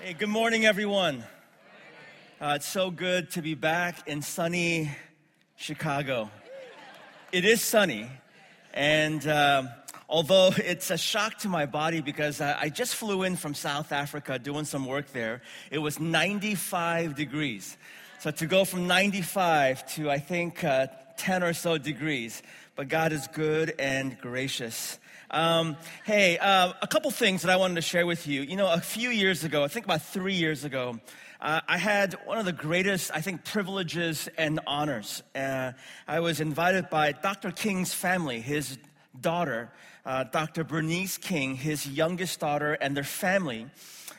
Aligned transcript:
Hey, 0.00 0.12
good 0.12 0.28
morning, 0.28 0.64
everyone. 0.64 1.24
Uh, 2.40 2.52
it's 2.54 2.68
so 2.68 2.88
good 2.88 3.32
to 3.32 3.42
be 3.42 3.54
back 3.54 4.06
in 4.06 4.22
sunny 4.22 4.92
Chicago. 5.56 6.30
It 7.32 7.44
is 7.44 7.60
sunny, 7.62 8.08
and 8.72 9.26
um, 9.26 9.70
although 10.08 10.52
it's 10.56 10.92
a 10.92 10.96
shock 10.96 11.38
to 11.38 11.48
my 11.48 11.66
body 11.66 12.00
because 12.00 12.40
I, 12.40 12.60
I 12.60 12.68
just 12.68 12.94
flew 12.94 13.24
in 13.24 13.34
from 13.34 13.54
South 13.54 13.90
Africa 13.90 14.38
doing 14.38 14.66
some 14.66 14.86
work 14.86 15.12
there, 15.12 15.42
it 15.72 15.78
was 15.78 15.98
95 15.98 17.16
degrees. 17.16 17.76
So 18.20 18.30
to 18.30 18.46
go 18.46 18.64
from 18.64 18.86
95 18.86 19.84
to 19.94 20.12
I 20.12 20.20
think 20.20 20.62
uh, 20.62 20.86
10 21.16 21.42
or 21.42 21.52
so 21.52 21.76
degrees, 21.76 22.40
but 22.76 22.86
God 22.86 23.12
is 23.12 23.26
good 23.26 23.74
and 23.80 24.16
gracious. 24.20 25.00
Um, 25.30 25.76
hey, 26.04 26.38
uh, 26.38 26.72
a 26.80 26.86
couple 26.86 27.10
things 27.10 27.42
that 27.42 27.50
I 27.50 27.56
wanted 27.56 27.74
to 27.74 27.82
share 27.82 28.06
with 28.06 28.26
you. 28.26 28.40
You 28.40 28.56
know, 28.56 28.72
a 28.72 28.80
few 28.80 29.10
years 29.10 29.44
ago, 29.44 29.62
I 29.62 29.68
think 29.68 29.84
about 29.84 30.00
three 30.00 30.32
years 30.32 30.64
ago, 30.64 31.00
uh, 31.38 31.60
I 31.68 31.76
had 31.76 32.14
one 32.24 32.38
of 32.38 32.46
the 32.46 32.52
greatest, 32.52 33.10
I 33.12 33.20
think, 33.20 33.44
privileges 33.44 34.30
and 34.38 34.58
honors. 34.66 35.22
Uh, 35.34 35.72
I 36.06 36.20
was 36.20 36.40
invited 36.40 36.88
by 36.88 37.12
Dr. 37.12 37.50
King's 37.50 37.92
family, 37.92 38.40
his 38.40 38.78
daughter, 39.20 39.70
uh, 40.06 40.24
Dr. 40.24 40.64
Bernice 40.64 41.18
King, 41.18 41.56
his 41.56 41.86
youngest 41.86 42.40
daughter, 42.40 42.72
and 42.72 42.96
their 42.96 43.04
family. 43.04 43.66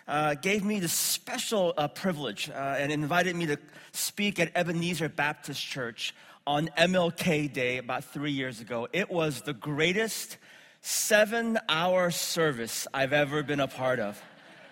Uh, 0.07 0.35
gave 0.35 0.63
me 0.63 0.79
the 0.79 0.87
special 0.87 1.73
uh, 1.75 1.87
privilege 1.87 2.51
and 2.53 2.91
invited 2.91 3.35
me 3.35 3.47
to 3.47 3.57
speak 3.93 4.39
at 4.39 4.51
Ebenezer 4.55 5.09
Baptist 5.09 5.65
Church 5.65 6.13
on 6.45 6.69
MLK 6.77 7.51
Day 7.51 7.77
about 7.77 8.03
three 8.03 8.31
years 8.31 8.59
ago. 8.61 8.87
It 8.93 9.09
was 9.09 9.41
the 9.41 9.53
greatest 9.53 10.37
seven 10.81 11.57
hour 11.67 12.11
service 12.11 12.87
I've 12.93 13.13
ever 13.13 13.43
been 13.43 13.59
a 13.59 13.67
part 13.67 13.99
of. 13.99 14.21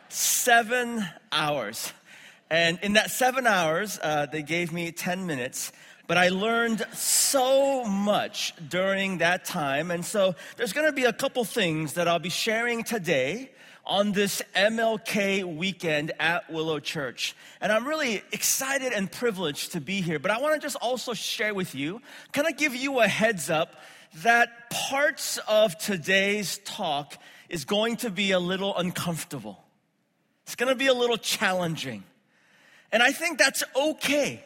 Seven 0.10 1.06
hours. 1.32 1.92
And 2.50 2.80
in 2.82 2.94
that 2.94 3.12
seven 3.12 3.46
hours, 3.46 4.00
uh, 4.02 4.26
they 4.26 4.42
gave 4.42 4.72
me 4.72 4.92
10 4.92 5.26
minutes, 5.26 5.72
but 6.08 6.18
I 6.18 6.30
learned 6.30 6.86
so 6.94 7.84
much 7.84 8.54
during 8.70 9.18
that 9.18 9.44
time. 9.44 9.92
And 9.92 10.06
so 10.06 10.36
there's 10.56 10.72
gonna 10.72 10.94
be 10.94 11.04
a 11.04 11.14
couple 11.14 11.44
things 11.44 11.94
that 11.94 12.08
I'll 12.08 12.20
be 12.20 12.30
sharing 12.30 12.84
today 12.84 13.52
on 13.88 14.12
this 14.12 14.42
MLK 14.56 15.44
weekend 15.44 16.12
at 16.20 16.52
Willow 16.52 16.80
Church. 16.80 17.36
And 17.60 17.72
I'm 17.72 17.88
really 17.88 18.22
excited 18.32 18.94
and 18.94 19.12
privileged 19.12 19.72
to 19.72 19.82
be 19.82 20.02
here. 20.02 20.20
But 20.20 20.32
I 20.32 20.40
wanna 20.40 20.60
just 20.60 20.76
also 20.76 21.14
share 21.14 21.54
with 21.54 21.74
you, 21.74 22.02
kind 22.34 22.48
of 22.48 22.58
give 22.58 22.76
you 22.76 23.00
a 23.00 23.08
heads 23.08 23.50
up 23.50 23.76
that 24.24 24.70
parts 24.70 25.40
of 25.48 25.78
today's 25.78 26.60
talk 26.60 27.18
is 27.50 27.66
going 27.66 27.98
to 27.98 28.10
be 28.10 28.32
a 28.32 28.40
little 28.40 28.76
uncomfortable. 28.78 29.64
It's 30.44 30.56
going 30.56 30.70
to 30.70 30.76
be 30.76 30.88
a 30.88 30.94
little 30.94 31.18
challenging. 31.18 32.04
And 32.92 33.04
I 33.04 33.12
think 33.12 33.38
that's 33.38 33.64
okay 33.76 34.44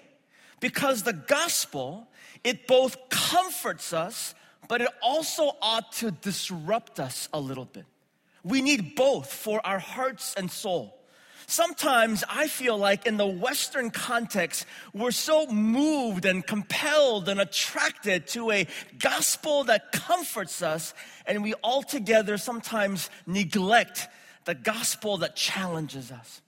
because 0.59 1.03
the 1.03 1.13
gospel, 1.13 2.07
it 2.43 2.67
both 2.67 2.97
comforts 3.09 3.93
us, 3.93 4.33
but 4.67 4.81
it 4.81 4.89
also 5.01 5.51
ought 5.61 5.91
to 5.93 6.11
disrupt 6.11 6.99
us 6.99 7.29
a 7.33 7.39
little 7.39 7.65
bit. 7.65 7.85
We 8.43 8.61
need 8.61 8.95
both 8.95 9.31
for 9.31 9.65
our 9.65 9.79
hearts 9.79 10.33
and 10.35 10.49
soul. 10.49 10.97
Sometimes 11.47 12.23
I 12.29 12.47
feel 12.47 12.77
like 12.77 13.05
in 13.05 13.17
the 13.17 13.27
Western 13.27 13.91
context, 13.91 14.65
we're 14.93 15.11
so 15.11 15.47
moved 15.47 16.23
and 16.23 16.47
compelled 16.47 17.27
and 17.27 17.41
attracted 17.41 18.27
to 18.27 18.51
a 18.51 18.67
gospel 18.97 19.65
that 19.65 19.91
comforts 19.91 20.61
us, 20.61 20.93
and 21.25 21.43
we 21.43 21.53
altogether 21.61 22.37
sometimes 22.37 23.09
neglect 23.27 24.07
the 24.45 24.55
gospel 24.55 25.17
that 25.17 25.35
challenges 25.35 26.09
us. 26.09 26.41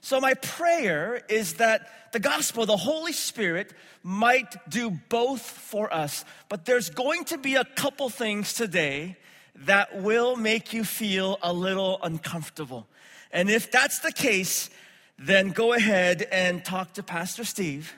So, 0.00 0.20
my 0.20 0.34
prayer 0.34 1.20
is 1.28 1.54
that 1.54 2.12
the 2.12 2.20
gospel, 2.20 2.64
the 2.64 2.76
Holy 2.76 3.12
Spirit, 3.12 3.72
might 4.04 4.54
do 4.68 4.90
both 5.08 5.40
for 5.40 5.92
us. 5.92 6.24
But 6.48 6.64
there's 6.64 6.90
going 6.90 7.24
to 7.24 7.38
be 7.38 7.56
a 7.56 7.64
couple 7.64 8.08
things 8.08 8.52
today 8.52 9.16
that 9.56 10.02
will 10.02 10.36
make 10.36 10.72
you 10.72 10.84
feel 10.84 11.38
a 11.42 11.52
little 11.52 11.98
uncomfortable. 12.02 12.86
And 13.32 13.50
if 13.50 13.70
that's 13.70 14.00
the 14.00 14.12
case, 14.12 14.70
then 15.18 15.50
go 15.50 15.72
ahead 15.72 16.26
and 16.32 16.64
talk 16.64 16.94
to 16.94 17.02
Pastor 17.02 17.44
Steve. 17.44 17.94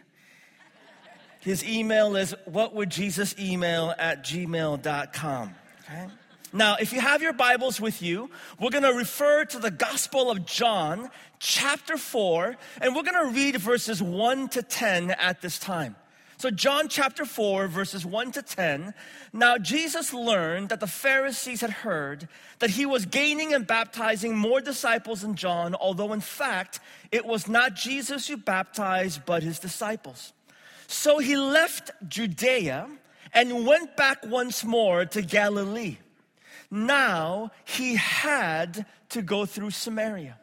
His 1.41 1.65
email 1.65 2.17
is 2.17 2.35
what 2.45 2.75
would 2.75 2.91
Jesus 2.91 3.35
email 3.39 3.95
at 3.99 4.25
gmail.com. 4.25 5.55
Okay? 5.85 6.07
Now, 6.53 6.77
if 6.81 6.93
you 6.93 7.01
have 7.01 7.23
your 7.23 7.33
Bibles 7.33 7.81
with 7.81 8.03
you, 8.03 8.31
we're 8.59 8.71
going 8.71 8.85
to 8.85 8.95
refer 8.95 9.45
to 9.45 9.59
the 9.59 9.71
Gospel 9.71 10.31
of 10.31 10.47
John, 10.47 11.11
chapter 11.39 11.97
4, 11.97 12.57
and 12.81 12.97
we're 12.97 13.03
going 13.03 13.27
to 13.27 13.35
read 13.35 13.57
verses 13.57 14.03
1 14.03 14.49
to 14.51 14.63
10 14.63 15.11
at 15.11 15.41
this 15.43 15.59
time. 15.59 15.97
So, 16.39 16.51
John 16.51 16.89
chapter 16.89 17.25
4, 17.25 17.67
verses 17.67 18.05
1 18.05 18.33
to 18.33 18.43
10. 18.43 18.93
Now, 19.33 19.57
Jesus 19.57 20.13
learned 20.13 20.69
that 20.69 20.81
the 20.81 20.87
Pharisees 20.87 21.63
had 21.63 21.71
heard 21.71 22.29
that 22.59 22.71
he 22.71 22.85
was 22.85 23.07
gaining 23.07 23.55
and 23.55 23.67
baptizing 23.67 24.37
more 24.37 24.61
disciples 24.61 25.23
than 25.23 25.35
John, 25.35 25.75
although 25.75 26.13
in 26.13 26.21
fact, 26.21 26.81
it 27.11 27.25
was 27.25 27.49
not 27.49 27.75
Jesus 27.75 28.29
who 28.29 28.37
baptized, 28.37 29.25
but 29.25 29.43
his 29.43 29.59
disciples. 29.59 30.35
So 30.89 31.19
he 31.19 31.37
left 31.37 31.91
Judea 32.07 32.89
and 33.33 33.67
went 33.67 33.97
back 33.97 34.19
once 34.27 34.63
more 34.63 35.07
to 35.07 35.23
Galilee. 35.23 35.97
Now 36.71 37.51
he 37.65 37.97
had 37.97 38.85
to 39.11 39.23
go 39.23 39.47
through 39.47 39.71
Samaria. 39.71 40.39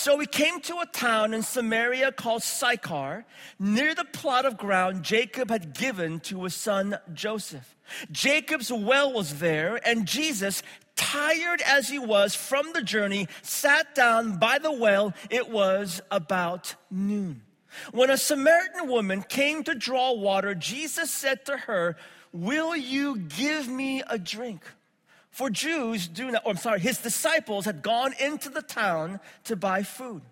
So 0.00 0.18
he 0.18 0.24
came 0.24 0.62
to 0.62 0.78
a 0.78 0.86
town 0.86 1.34
in 1.34 1.42
Samaria 1.42 2.12
called 2.12 2.42
Sychar, 2.42 3.26
near 3.58 3.94
the 3.94 4.06
plot 4.06 4.46
of 4.46 4.56
ground 4.56 5.02
Jacob 5.02 5.50
had 5.50 5.74
given 5.74 6.20
to 6.20 6.44
his 6.44 6.54
son 6.54 6.98
Joseph. 7.12 7.76
Jacob's 8.10 8.72
well 8.72 9.12
was 9.12 9.40
there, 9.40 9.78
and 9.86 10.06
Jesus, 10.06 10.62
tired 10.96 11.60
as 11.66 11.90
he 11.90 11.98
was 11.98 12.34
from 12.34 12.72
the 12.72 12.82
journey, 12.82 13.28
sat 13.42 13.94
down 13.94 14.38
by 14.38 14.58
the 14.58 14.72
well. 14.72 15.12
It 15.28 15.50
was 15.50 16.00
about 16.10 16.76
noon. 16.90 17.42
When 17.92 18.08
a 18.08 18.16
Samaritan 18.16 18.88
woman 18.88 19.20
came 19.20 19.64
to 19.64 19.74
draw 19.74 20.14
water, 20.14 20.54
Jesus 20.54 21.10
said 21.10 21.44
to 21.44 21.58
her, 21.58 21.98
Will 22.32 22.74
you 22.74 23.18
give 23.18 23.68
me 23.68 24.02
a 24.08 24.18
drink? 24.18 24.62
For 25.30 25.48
Jews 25.48 26.08
do 26.08 26.30
not, 26.30 26.44
or 26.44 26.50
I'm 26.52 26.56
sorry, 26.56 26.80
his 26.80 26.98
disciples 26.98 27.64
had 27.64 27.82
gone 27.82 28.14
into 28.20 28.48
the 28.48 28.62
town 28.62 29.20
to 29.44 29.56
buy 29.56 29.82
food. 29.82 30.22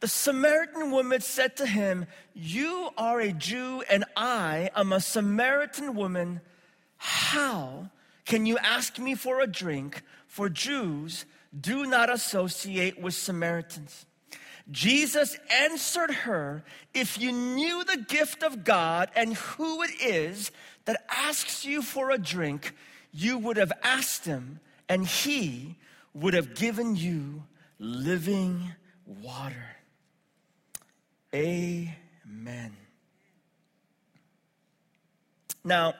The 0.00 0.08
Samaritan 0.08 0.90
woman 0.90 1.20
said 1.20 1.56
to 1.56 1.66
him, 1.66 2.06
You 2.34 2.90
are 2.96 3.20
a 3.20 3.32
Jew 3.32 3.82
and 3.90 4.04
I 4.16 4.70
am 4.76 4.92
a 4.92 5.00
Samaritan 5.00 5.94
woman. 5.94 6.40
How 6.96 7.90
can 8.24 8.46
you 8.46 8.58
ask 8.58 8.98
me 8.98 9.14
for 9.14 9.40
a 9.40 9.46
drink? 9.46 10.02
For 10.26 10.48
Jews 10.48 11.24
do 11.58 11.86
not 11.86 12.10
associate 12.10 13.00
with 13.00 13.14
Samaritans. 13.14 14.06
Jesus 14.70 15.38
answered 15.50 16.10
her, 16.10 16.64
If 16.92 17.18
you 17.18 17.32
knew 17.32 17.84
the 17.84 18.04
gift 18.08 18.42
of 18.42 18.64
God 18.64 19.10
and 19.14 19.34
who 19.34 19.82
it 19.82 19.92
is 20.02 20.50
that 20.84 21.04
asks 21.08 21.64
you 21.64 21.82
for 21.82 22.10
a 22.10 22.18
drink, 22.18 22.74
you 23.16 23.38
would 23.38 23.56
have 23.56 23.72
asked 23.82 24.26
him, 24.26 24.60
and 24.90 25.06
he 25.06 25.76
would 26.12 26.34
have 26.34 26.54
given 26.54 26.96
you 26.96 27.44
living 27.78 28.72
water. 29.06 29.76
Amen. 31.34 32.76
Now, 35.64 35.94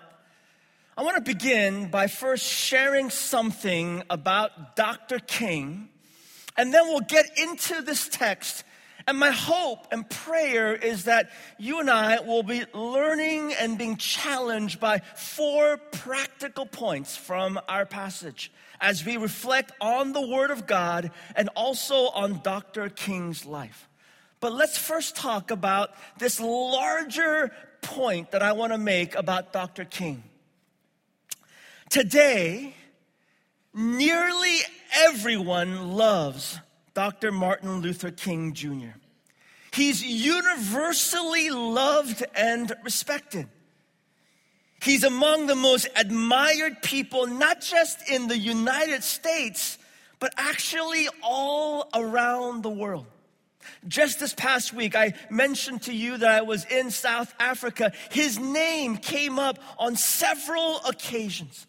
I 0.96 1.02
want 1.02 1.16
to 1.16 1.22
begin 1.22 1.90
by 1.90 2.06
first 2.06 2.44
sharing 2.44 3.08
something 3.08 4.02
about 4.10 4.76
Dr. 4.76 5.18
King, 5.18 5.88
and 6.54 6.72
then 6.72 6.86
we'll 6.86 7.00
get 7.00 7.26
into 7.38 7.80
this 7.80 8.08
text 8.08 8.62
and 9.06 9.18
my 9.18 9.30
hope 9.30 9.86
and 9.92 10.08
prayer 10.08 10.74
is 10.74 11.04
that 11.04 11.30
you 11.58 11.78
and 11.78 11.88
I 11.88 12.20
will 12.20 12.42
be 12.42 12.64
learning 12.74 13.54
and 13.54 13.78
being 13.78 13.96
challenged 13.96 14.80
by 14.80 15.00
four 15.14 15.76
practical 15.76 16.66
points 16.66 17.16
from 17.16 17.60
our 17.68 17.86
passage 17.86 18.50
as 18.80 19.04
we 19.04 19.16
reflect 19.16 19.72
on 19.80 20.12
the 20.12 20.26
Word 20.26 20.50
of 20.50 20.66
God 20.66 21.12
and 21.36 21.48
also 21.54 22.08
on 22.08 22.40
Dr. 22.42 22.88
King's 22.88 23.46
life. 23.46 23.88
But 24.40 24.52
let's 24.52 24.76
first 24.76 25.16
talk 25.16 25.50
about 25.50 25.90
this 26.18 26.40
larger 26.40 27.52
point 27.82 28.32
that 28.32 28.42
I 28.42 28.52
want 28.52 28.72
to 28.72 28.78
make 28.78 29.14
about 29.14 29.52
Dr. 29.52 29.84
King. 29.84 30.24
Today, 31.88 32.74
nearly 33.72 34.58
everyone 34.94 35.92
loves 35.92 36.58
Dr. 36.96 37.30
Martin 37.30 37.82
Luther 37.82 38.10
King 38.10 38.54
Jr. 38.54 38.96
He's 39.70 40.02
universally 40.02 41.50
loved 41.50 42.24
and 42.34 42.72
respected. 42.82 43.48
He's 44.80 45.04
among 45.04 45.46
the 45.46 45.54
most 45.54 45.88
admired 45.94 46.80
people, 46.80 47.26
not 47.26 47.60
just 47.60 47.98
in 48.08 48.28
the 48.28 48.38
United 48.38 49.04
States, 49.04 49.76
but 50.20 50.32
actually 50.38 51.06
all 51.22 51.90
around 51.94 52.62
the 52.62 52.70
world. 52.70 53.04
Just 53.86 54.18
this 54.18 54.32
past 54.32 54.72
week, 54.72 54.96
I 54.96 55.12
mentioned 55.28 55.82
to 55.82 55.92
you 55.92 56.16
that 56.16 56.30
I 56.30 56.40
was 56.40 56.64
in 56.64 56.90
South 56.90 57.34
Africa. 57.38 57.92
His 58.10 58.38
name 58.38 58.96
came 58.96 59.38
up 59.38 59.58
on 59.78 59.96
several 59.96 60.80
occasions. 60.88 61.66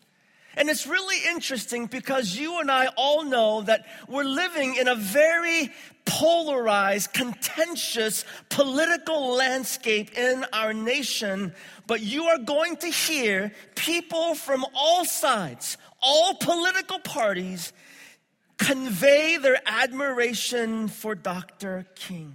And 0.58 0.72
it's 0.72 0.88
really 0.88 1.18
interesting 1.30 1.86
because 1.86 2.36
you 2.36 2.60
and 2.60 2.72
I 2.72 2.88
all 2.98 3.24
know 3.24 3.62
that 3.62 3.86
we're 4.10 4.24
living 4.24 4.76
in 4.76 4.88
a 4.88 4.96
very 4.96 5.72
polarized, 6.04 7.14
contentious 7.14 8.26
political 8.50 9.36
landscape 9.36 10.18
in 10.18 10.46
our 10.52 10.74
nation. 10.74 11.54
But 11.86 12.02
you 12.02 12.24
are 12.24 12.40
going 12.40 12.78
to 12.78 12.88
hear 12.88 13.54
people 13.76 14.34
from 14.34 14.66
all 14.74 15.06
sides, 15.06 15.78
all 16.02 16.34
political 16.34 17.00
parties, 17.00 17.72
convey 18.58 19.38
their 19.38 19.62
admiration 19.68 20.88
for 20.88 21.14
Dr. 21.14 21.86
King. 21.94 22.34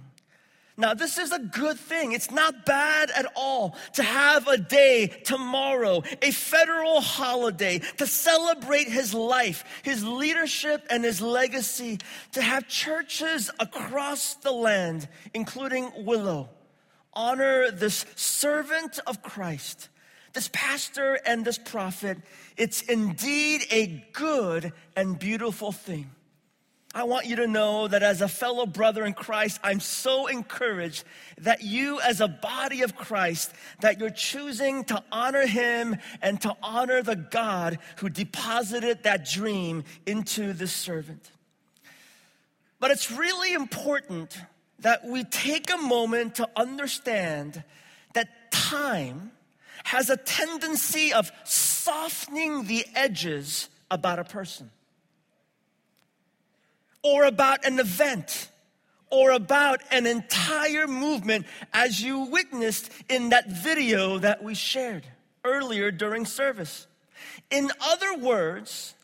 Now, 0.75 0.95
this 0.95 1.19
is 1.19 1.31
a 1.31 1.37
good 1.37 1.77
thing. 1.77 2.13
It's 2.13 2.31
not 2.31 2.65
bad 2.65 3.11
at 3.11 3.31
all 3.35 3.75
to 3.93 4.01
have 4.01 4.47
a 4.47 4.57
day 4.57 5.07
tomorrow, 5.23 6.01
a 6.21 6.31
federal 6.31 6.99
holiday, 6.99 7.79
to 7.97 8.07
celebrate 8.07 8.87
his 8.87 9.13
life, 9.13 9.63
his 9.83 10.03
leadership, 10.03 10.85
and 10.89 11.03
his 11.03 11.21
legacy, 11.21 11.99
to 12.31 12.41
have 12.41 12.67
churches 12.67 13.51
across 13.59 14.33
the 14.35 14.51
land, 14.51 15.07
including 15.35 15.91
Willow, 16.05 16.49
honor 17.13 17.69
this 17.69 18.05
servant 18.15 18.99
of 19.05 19.21
Christ, 19.21 19.89
this 20.33 20.49
pastor 20.51 21.19
and 21.23 21.45
this 21.45 21.59
prophet. 21.59 22.17
It's 22.57 22.81
indeed 22.81 23.61
a 23.69 24.03
good 24.13 24.73
and 24.95 25.19
beautiful 25.19 25.71
thing. 25.71 26.09
I 26.95 27.05
want 27.05 27.25
you 27.25 27.37
to 27.37 27.47
know 27.47 27.87
that 27.87 28.03
as 28.03 28.21
a 28.21 28.27
fellow 28.27 28.67
brother 28.67 29.03
in 29.03 29.13
Christ, 29.13 29.59
I'm 29.63 29.79
so 29.79 30.27
encouraged 30.27 31.03
that 31.39 31.63
you 31.63 31.99
as 31.99 32.21
a 32.21 32.27
body 32.27 32.83
of 32.83 32.95
Christ, 32.95 33.51
that 33.81 33.99
you're 33.99 34.11
choosing 34.11 34.83
to 34.85 35.03
honor 35.11 35.47
him 35.47 35.97
and 36.21 36.39
to 36.41 36.55
honor 36.61 37.01
the 37.01 37.15
God 37.15 37.79
who 37.97 38.09
deposited 38.09 39.03
that 39.03 39.25
dream 39.25 39.85
into 40.05 40.53
this 40.53 40.71
servant. 40.71 41.31
But 42.79 42.91
it's 42.91 43.09
really 43.09 43.53
important 43.53 44.37
that 44.79 45.03
we 45.03 45.23
take 45.23 45.73
a 45.73 45.77
moment 45.77 46.35
to 46.35 46.49
understand 46.55 47.63
that 48.13 48.51
time 48.51 49.31
has 49.85 50.11
a 50.11 50.17
tendency 50.17 51.11
of 51.11 51.31
softening 51.43 52.65
the 52.65 52.85
edges 52.93 53.67
about 53.89 54.19
a 54.19 54.23
person 54.23 54.69
or 57.03 57.25
about 57.25 57.65
an 57.65 57.79
event 57.79 58.49
or 59.09 59.31
about 59.31 59.81
an 59.91 60.07
entire 60.07 60.87
movement 60.87 61.45
as 61.71 62.01
you 62.01 62.19
witnessed 62.25 62.89
in 63.09 63.29
that 63.29 63.47
video 63.47 64.17
that 64.17 64.43
we 64.43 64.55
shared 64.55 65.05
earlier 65.43 65.91
during 65.91 66.25
service. 66.25 66.87
In 67.51 67.69
other 67.79 68.17
words, 68.17 68.95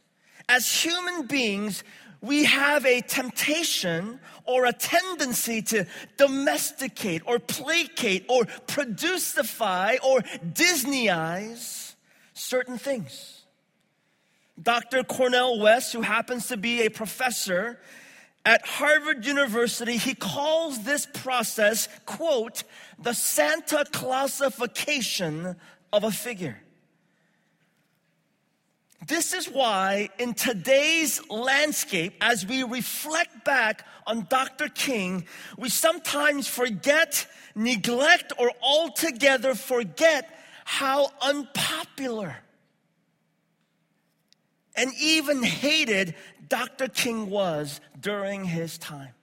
as 0.47 0.83
human 0.83 1.27
beings, 1.27 1.83
we 2.21 2.45
have 2.45 2.85
a 2.85 3.01
temptation 3.01 4.19
or 4.45 4.65
a 4.65 4.73
tendency 4.73 5.61
to 5.61 5.85
domesticate 6.17 7.21
or 7.25 7.37
placate 7.39 8.25
or 8.27 8.43
producify 8.67 9.97
or 10.03 10.21
Disneyize 10.43 11.93
certain 12.33 12.77
things. 12.77 13.38
Dr. 14.61 15.03
Cornel 15.03 15.59
West, 15.59 15.93
who 15.93 16.01
happens 16.01 16.47
to 16.47 16.57
be 16.57 16.85
a 16.85 16.89
professor 16.89 17.79
at 18.45 18.65
Harvard 18.65 19.25
University, 19.25 19.97
he 19.97 20.13
calls 20.13 20.83
this 20.83 21.05
process, 21.05 21.87
quote, 22.05 22.63
the 22.97 23.13
Santa 23.13 23.85
Clausification 23.91 25.55
of 25.93 26.03
a 26.03 26.11
figure. 26.11 26.59
This 29.07 29.33
is 29.33 29.47
why, 29.47 30.09
in 30.19 30.33
today's 30.33 31.21
landscape, 31.29 32.13
as 32.21 32.45
we 32.45 32.63
reflect 32.63 33.45
back 33.45 33.85
on 34.05 34.27
Dr. 34.29 34.67
King, 34.67 35.25
we 35.57 35.69
sometimes 35.69 36.47
forget, 36.47 37.25
neglect, 37.55 38.33
or 38.37 38.51
altogether 38.61 39.55
forget 39.55 40.29
how 40.65 41.11
unpopular 41.21 42.35
and 44.79 44.91
even 44.97 45.43
hated 45.43 46.15
Dr. 46.47 46.87
King 46.87 47.29
was 47.29 47.81
during 47.99 48.45
his 48.45 48.77
time. 48.77 49.13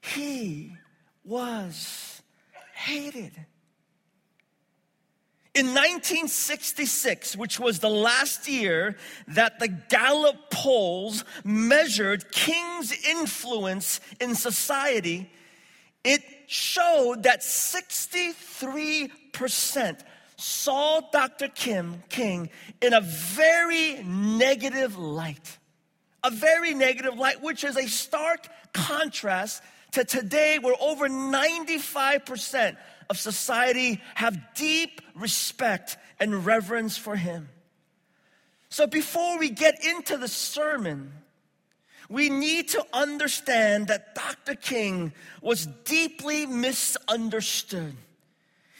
He 0.00 0.72
was 1.24 2.20
hated. 2.74 3.30
In 5.54 5.66
1966, 5.66 7.36
which 7.36 7.60
was 7.60 7.78
the 7.78 7.88
last 7.88 8.48
year 8.48 8.96
that 9.28 9.60
the 9.60 9.68
Gallup 9.68 10.50
polls 10.50 11.24
measured 11.44 12.32
King's 12.32 12.92
influence 13.06 14.00
in 14.20 14.34
society, 14.34 15.30
it 16.02 16.24
showed 16.48 17.22
that 17.22 17.42
63% 17.42 20.00
saw 20.38 21.00
Dr. 21.12 21.48
Kim 21.48 22.02
King 22.08 22.48
in 22.80 22.94
a 22.94 23.00
very 23.00 24.02
negative 24.04 24.96
light. 24.96 25.58
A 26.24 26.30
very 26.30 26.74
negative 26.74 27.18
light, 27.18 27.42
which 27.42 27.64
is 27.64 27.76
a 27.76 27.88
stark 27.88 28.48
contrast 28.72 29.62
to 29.92 30.04
today 30.04 30.58
where 30.58 30.74
over 30.80 31.08
95% 31.08 32.76
of 33.10 33.18
society 33.18 34.00
have 34.14 34.38
deep 34.54 35.00
respect 35.14 35.96
and 36.20 36.44
reverence 36.46 36.96
for 36.96 37.16
him. 37.16 37.48
So 38.68 38.86
before 38.86 39.38
we 39.38 39.50
get 39.50 39.84
into 39.84 40.16
the 40.18 40.28
sermon, 40.28 41.12
we 42.08 42.30
need 42.30 42.68
to 42.70 42.84
understand 42.92 43.88
that 43.88 44.14
Dr. 44.14 44.54
King 44.54 45.12
was 45.42 45.66
deeply 45.84 46.46
misunderstood. 46.46 47.94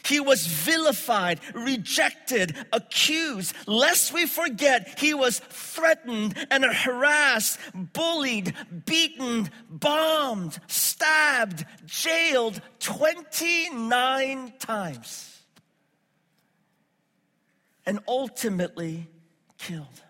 He 0.05 0.19
was 0.19 0.47
vilified, 0.47 1.39
rejected, 1.53 2.55
accused. 2.71 3.55
Lest 3.67 4.13
we 4.13 4.25
forget, 4.25 4.99
he 4.99 5.13
was 5.13 5.39
threatened 5.39 6.35
and 6.49 6.63
harassed, 6.63 7.59
bullied, 7.73 8.53
beaten, 8.85 9.49
bombed, 9.69 10.59
stabbed, 10.67 11.65
jailed 11.85 12.61
29 12.79 14.53
times, 14.59 15.41
and 17.85 17.99
ultimately 18.07 19.07
killed. 19.57 20.01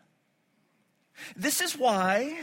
This 1.35 1.61
is 1.61 1.77
why 1.77 2.37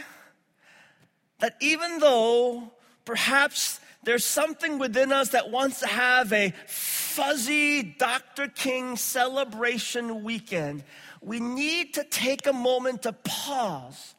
that 1.39 1.57
even 1.61 1.99
though 1.99 2.73
perhaps 3.05 3.81
there's 4.07 4.25
something 4.25 4.79
within 4.79 5.11
us 5.11 5.31
that 5.31 5.51
wants 5.51 5.81
to 5.81 5.89
have 5.89 6.33
a 6.33 6.53
fuzzy 6.69 7.83
Dr. 7.83 8.47
King 8.47 8.97
celebration 8.97 10.23
weekend. 10.23 10.85
We 11.21 11.41
need 11.41 11.95
to 11.95 12.05
take 12.05 12.47
a 12.47 12.53
moment 12.53 13.03
to 13.03 13.13
pause 13.13 14.15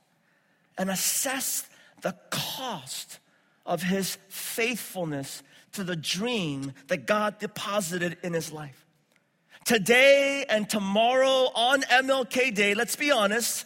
and 0.77 0.89
assess 0.89 1.69
the 2.01 2.13
cost 2.29 3.19
of 3.65 3.81
his 3.81 4.17
faithfulness 4.27 5.41
to 5.71 5.85
the 5.85 5.95
dream 5.95 6.73
that 6.87 7.07
God 7.07 7.39
deposited 7.39 8.17
in 8.23 8.33
his 8.33 8.51
life. 8.51 8.85
Today 9.63 10.43
and 10.49 10.69
tomorrow 10.69 11.49
on 11.55 11.81
MLK 11.83 12.53
Day, 12.53 12.73
let's 12.73 12.97
be 12.97 13.11
honest, 13.11 13.65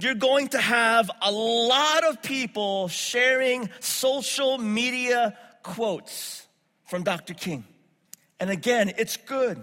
you're 0.00 0.14
going 0.14 0.48
to 0.48 0.60
have 0.60 1.10
a 1.20 1.30
lot 1.30 2.04
of 2.04 2.22
people 2.22 2.88
sharing 2.88 3.68
social 3.80 4.56
media 4.56 5.36
quotes 5.68 6.46
from 6.84 7.02
Dr. 7.02 7.34
King. 7.34 7.64
And 8.40 8.50
again, 8.50 8.92
it's 8.96 9.16
good. 9.16 9.62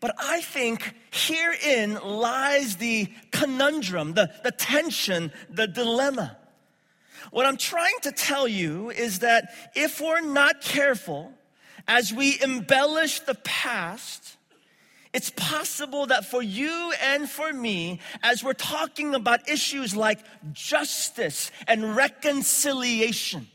But 0.00 0.14
I 0.16 0.40
think 0.42 0.94
herein 1.10 1.94
lies 1.94 2.76
the 2.76 3.08
conundrum, 3.32 4.14
the, 4.14 4.30
the 4.44 4.52
tension, 4.52 5.32
the 5.50 5.66
dilemma. 5.66 6.36
What 7.32 7.46
I'm 7.46 7.56
trying 7.56 7.98
to 8.02 8.12
tell 8.12 8.46
you 8.46 8.90
is 8.90 9.18
that 9.18 9.52
if 9.74 10.00
we're 10.00 10.20
not 10.20 10.60
careful, 10.60 11.32
as 11.88 12.12
we 12.12 12.38
embellish 12.40 13.20
the 13.20 13.34
past, 13.34 14.36
it's 15.12 15.30
possible 15.30 16.06
that 16.06 16.26
for 16.26 16.42
you 16.42 16.92
and 17.02 17.28
for 17.28 17.52
me, 17.52 18.00
as 18.22 18.44
we're 18.44 18.52
talking 18.52 19.16
about 19.16 19.48
issues 19.48 19.96
like 19.96 20.20
justice 20.52 21.50
and 21.66 21.96
reconciliation, 21.96 23.48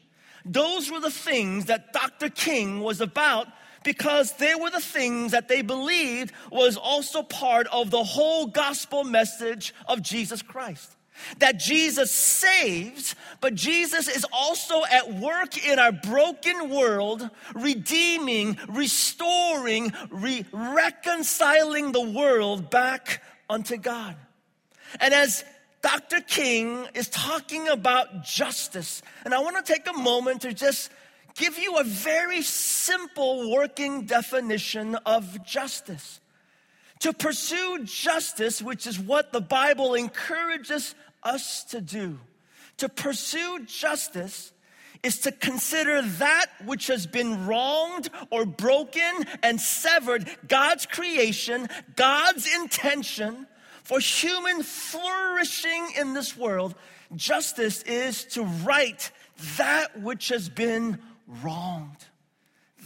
those 0.46 0.92
were 0.92 1.00
the 1.00 1.12
things 1.12 1.66
that 1.66 1.94
Dr. 1.94 2.30
King 2.30 2.82
was 2.82 3.02
about 3.02 3.48
because 3.84 4.34
they 4.38 4.56
were 4.56 4.70
the 4.70 4.80
things 4.80 5.32
that 5.32 5.48
they 5.48 5.62
believed 5.62 6.34
was 6.52 6.78
also 6.78 7.22
part 7.22 7.68
of 7.68 7.92
the 7.92 8.04
whole 8.04 8.48
gospel 8.48 9.04
message 9.04 9.74
of 9.88 10.02
Jesus 10.02 10.42
Christ. 10.42 10.96
that 11.38 11.60
Jesus 11.60 12.12
saves, 12.12 13.16
but 13.40 13.54
Jesus 13.54 14.08
is 14.08 14.26
also 14.32 14.84
at 14.86 15.14
work 15.14 15.64
in 15.64 15.78
our 15.78 15.92
broken 15.92 16.70
world, 16.70 17.30
redeeming, 17.54 18.58
restoring, 18.68 19.94
re- 20.10 20.46
reconciling 20.52 21.92
the 21.92 22.02
world 22.02 22.70
back 22.70 23.22
unto 23.50 23.78
God. 23.78 24.16
And 25.00 25.14
as 25.14 25.44
Dr. 25.84 26.22
King 26.22 26.88
is 26.94 27.10
talking 27.10 27.68
about 27.68 28.24
justice, 28.24 29.02
and 29.26 29.34
I 29.34 29.40
want 29.40 29.64
to 29.64 29.74
take 29.74 29.86
a 29.88 29.94
moment 29.94 30.42
to 30.44 30.54
just 30.54 30.90
give 31.36 31.60
you 31.60 31.78
a 31.78 31.84
very 31.84 32.42
simple 32.42 33.52
working 33.52 34.06
definition 34.06 34.96
of 35.06 35.46
justice. 35.46 36.22
To 37.00 37.12
pursue 37.12 37.84
justice, 37.84 38.62
which 38.62 38.88
is 38.88 38.98
what 38.98 39.34
the 39.34 39.42
Bible 39.42 39.94
encourages 39.94 40.96
us 41.22 41.66
to 41.66 41.82
do, 41.82 42.18
to 42.78 42.88
pursue 42.88 43.66
justice 43.66 44.54
is 45.04 45.20
to 45.20 45.34
consider 45.34 46.02
that 46.02 46.46
which 46.64 46.88
has 46.88 47.06
been 47.06 47.46
wronged 47.46 48.10
or 48.30 48.46
broken 48.46 49.26
and 49.44 49.60
severed 49.60 50.30
God's 50.48 50.86
creation, 50.86 51.68
God's 51.98 52.48
intention 52.56 53.48
for 53.84 54.00
human 54.00 54.64
flourishing 54.64 55.90
in 56.00 56.14
this 56.14 56.36
world. 56.36 56.76
Justice 57.16 57.84
is 57.84 58.26
to 58.26 58.44
right 58.44 59.12
that 59.58 60.00
which 60.00 60.30
has 60.30 60.50
been 60.50 61.00
wronged. 61.28 62.06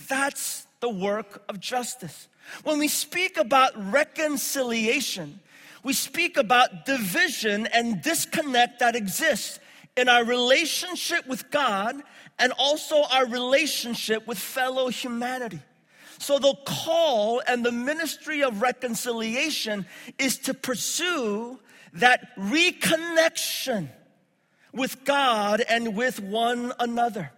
That's 0.10 0.68
the 0.80 0.90
work 0.90 1.44
of 1.50 1.60
justice. 1.60 2.28
When 2.64 2.80
we 2.80 2.88
speak 2.88 3.38
about 3.38 3.72
reconciliation, 3.92 5.40
we 5.84 5.94
speak 5.94 6.38
about 6.38 6.86
division 6.86 7.68
and 7.68 8.02
disconnect 8.02 8.80
that 8.80 8.96
exists 8.96 9.60
in 9.96 10.10
our 10.10 10.24
relationship 10.24 11.28
with 11.28 11.50
God 11.50 11.96
and 12.40 12.54
also 12.58 13.04
our 13.04 13.26
relationship 13.26 14.28
with 14.28 14.38
fellow 14.38 14.90
humanity. 14.90 15.60
So, 16.20 16.40
the 16.40 16.56
call 16.66 17.42
and 17.48 17.66
the 17.66 17.72
ministry 17.72 18.44
of 18.44 18.62
reconciliation 18.62 19.86
is 20.18 20.40
to 20.40 20.54
pursue 20.54 21.60
that 21.94 22.36
reconnection 22.38 23.90
with 24.74 25.04
God 25.06 25.62
and 25.68 25.96
with 25.96 26.20
one 26.20 26.74
another. 26.80 27.32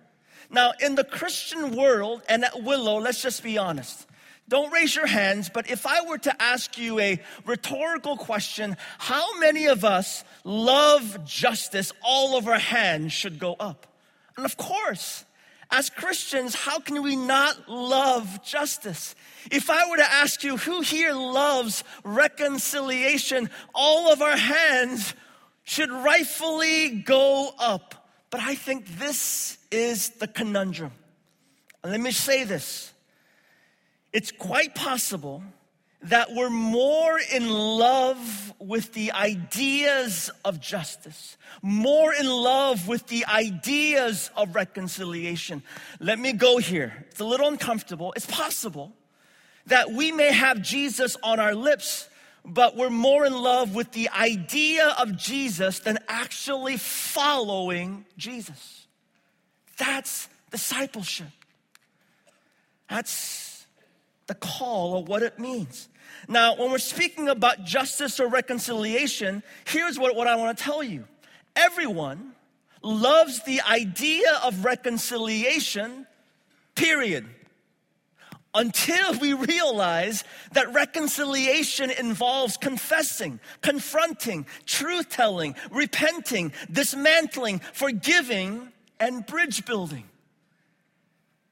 Now, 0.49 0.73
in 0.79 0.95
the 0.95 1.03
Christian 1.03 1.75
world 1.75 2.21
and 2.27 2.43
at 2.43 2.63
Willow, 2.63 2.99
let's 2.99 3.21
just 3.21 3.43
be 3.43 3.57
honest. 3.57 4.07
Don't 4.47 4.73
raise 4.73 4.95
your 4.95 5.05
hands, 5.05 5.49
but 5.53 5.69
if 5.69 5.85
I 5.85 6.07
were 6.07 6.17
to 6.19 6.41
ask 6.41 6.75
you 6.75 6.99
a 6.99 7.21
rhetorical 7.45 8.17
question, 8.17 8.77
how 8.97 9.37
many 9.37 9.67
of 9.67 9.85
us 9.85 10.23
love 10.43 11.23
justice? 11.23 11.93
All 12.03 12.35
of 12.35 12.47
our 12.47 12.57
hands 12.57 13.13
should 13.13 13.37
go 13.37 13.55
up. 13.59 13.85
And 14.35 14.45
of 14.45 14.57
course, 14.57 15.23
as 15.71 15.89
Christians, 15.89 16.55
how 16.55 16.79
can 16.79 17.03
we 17.03 17.15
not 17.15 17.69
love 17.69 18.43
justice? 18.43 19.13
If 19.51 19.69
I 19.69 19.89
were 19.89 19.97
to 19.97 20.11
ask 20.11 20.43
you 20.43 20.57
who 20.57 20.81
here 20.81 21.13
loves 21.13 21.83
reconciliation, 22.03 23.49
all 23.75 24.11
of 24.11 24.21
our 24.21 24.37
hands 24.37 25.13
should 25.63 25.91
rightfully 25.91 26.89
go 26.89 27.53
up. 27.59 28.07
But 28.31 28.41
I 28.41 28.55
think 28.55 28.87
this 28.97 29.57
is 29.71 30.09
the 30.09 30.27
conundrum. 30.27 30.91
Let 31.83 32.01
me 32.01 32.11
say 32.11 32.43
this 32.43 32.91
it's 34.11 34.31
quite 34.31 34.73
possible 34.73 35.43
that 36.03 36.33
we're 36.33 36.49
more 36.49 37.19
in 37.33 37.49
love 37.49 38.53
with 38.57 38.93
the 38.93 39.11
ideas 39.11 40.29
of 40.45 40.61
justice, 40.61 41.37
more 41.61 42.13
in 42.13 42.25
love 42.25 42.87
with 42.87 43.07
the 43.07 43.25
ideas 43.25 44.31
of 44.37 44.55
reconciliation. 44.55 45.61
Let 45.99 46.17
me 46.17 46.33
go 46.33 46.57
here. 46.57 47.05
It's 47.09 47.19
a 47.19 47.25
little 47.25 47.47
uncomfortable. 47.47 48.13
It's 48.15 48.25
possible 48.25 48.93
that 49.65 49.91
we 49.91 50.11
may 50.11 50.31
have 50.31 50.61
Jesus 50.61 51.17
on 51.21 51.39
our 51.39 51.53
lips, 51.53 52.07
but 52.45 52.77
we're 52.77 52.89
more 52.89 53.25
in 53.25 53.33
love 53.33 53.75
with 53.75 53.91
the 53.91 54.09
idea 54.09 54.87
of 54.99 55.17
Jesus 55.17 55.79
than 55.79 55.99
actually 56.07 56.77
following 56.77 58.05
Jesus. 58.17 58.87
That's 59.77 60.29
discipleship. 60.49 61.27
That's 62.89 63.48
the 64.29 64.35
call 64.35 64.97
of 64.97 65.09
what 65.09 65.23
it 65.23 65.37
means. 65.39 65.89
Now, 66.27 66.55
when 66.55 66.71
we're 66.71 66.77
speaking 66.77 67.27
about 67.27 67.65
justice 67.65 68.19
or 68.19 68.27
reconciliation, 68.27 69.43
here's 69.65 69.99
what, 69.99 70.15
what 70.15 70.27
I 70.27 70.35
want 70.35 70.57
to 70.57 70.63
tell 70.63 70.81
you. 70.81 71.05
Everyone 71.55 72.33
loves 72.81 73.43
the 73.43 73.61
idea 73.61 74.39
of 74.45 74.63
reconciliation, 74.63 76.07
period. 76.75 77.25
Until 78.53 79.19
we 79.19 79.33
realize 79.33 80.23
that 80.53 80.73
reconciliation 80.73 81.89
involves 81.89 82.55
confessing, 82.55 83.39
confronting, 83.61 84.45
truth 84.65 85.09
telling, 85.09 85.55
repenting, 85.71 86.53
dismantling, 86.71 87.59
forgiving, 87.73 88.71
and 88.99 89.25
bridge 89.25 89.65
building. 89.65 90.05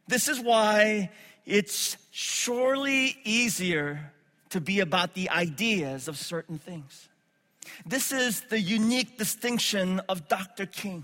This 0.07 0.27
is 0.27 0.39
why 0.39 1.09
it's 1.45 1.97
surely 2.19 3.15
easier 3.25 4.11
to 4.49 4.59
be 4.59 4.79
about 4.79 5.13
the 5.13 5.29
ideas 5.29 6.07
of 6.07 6.17
certain 6.17 6.57
things. 6.57 7.09
This 7.85 8.11
is 8.11 8.41
the 8.49 8.59
unique 8.59 9.19
distinction 9.19 10.01
of 10.09 10.27
Dr. 10.27 10.65
King. 10.65 11.03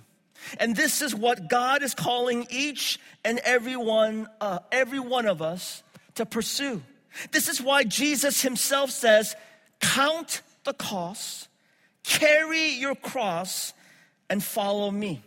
And 0.59 0.75
this 0.75 1.03
is 1.03 1.13
what 1.13 1.51
God 1.51 1.83
is 1.83 1.93
calling 1.93 2.47
each 2.49 2.99
and 3.23 3.37
every 3.43 3.77
one, 3.77 4.27
uh, 4.41 4.57
every 4.71 4.99
one 4.99 5.27
of 5.27 5.43
us 5.43 5.83
to 6.15 6.25
pursue. 6.25 6.81
This 7.29 7.47
is 7.47 7.61
why 7.61 7.83
Jesus 7.83 8.41
himself 8.41 8.89
says, 8.89 9.35
Count 9.81 10.41
the 10.63 10.73
cost, 10.73 11.47
carry 12.01 12.69
your 12.69 12.95
cross, 12.95 13.75
and 14.31 14.43
follow 14.43 14.89
me. 14.89 15.21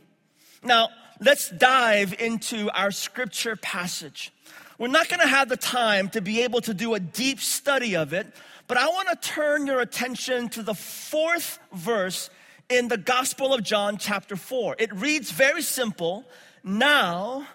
Now, 0.65 0.89
let's 1.21 1.49
dive 1.49 2.13
into 2.19 2.71
our 2.73 2.91
scripture 2.91 3.55
passage. 3.55 4.33
We're 4.79 4.89
not 4.89 5.09
going 5.09 5.21
to 5.21 5.29
have 5.29 5.49
the 5.49 5.57
time 5.57 6.11
to 6.11 6.21
be 6.21 6.43
able 6.43 6.61
to 6.63 6.75
do 6.75 6.95
a 6.95 7.01
deep 7.01 7.41
study 7.41 7.97
of 7.97 8.13
it, 8.13 8.27
but 8.67 8.77
I 8.77 8.89
want 8.89 9.09
to 9.09 9.29
turn 9.29 9.67
your 9.67 9.81
attention 9.81 10.51
to 10.51 10.63
the 10.63 10.75
fourth 10.75 11.59
verse 11.73 12.29
in 12.69 12.89
the 12.89 12.99
Gospel 12.99 13.55
of 13.55 13.63
John, 13.63 13.97
chapter 13.97 14.37
4. 14.37 14.77
It 14.79 14.93
reads 14.95 15.31
very 15.31 15.63
simple 15.63 16.25
Now 16.63 17.47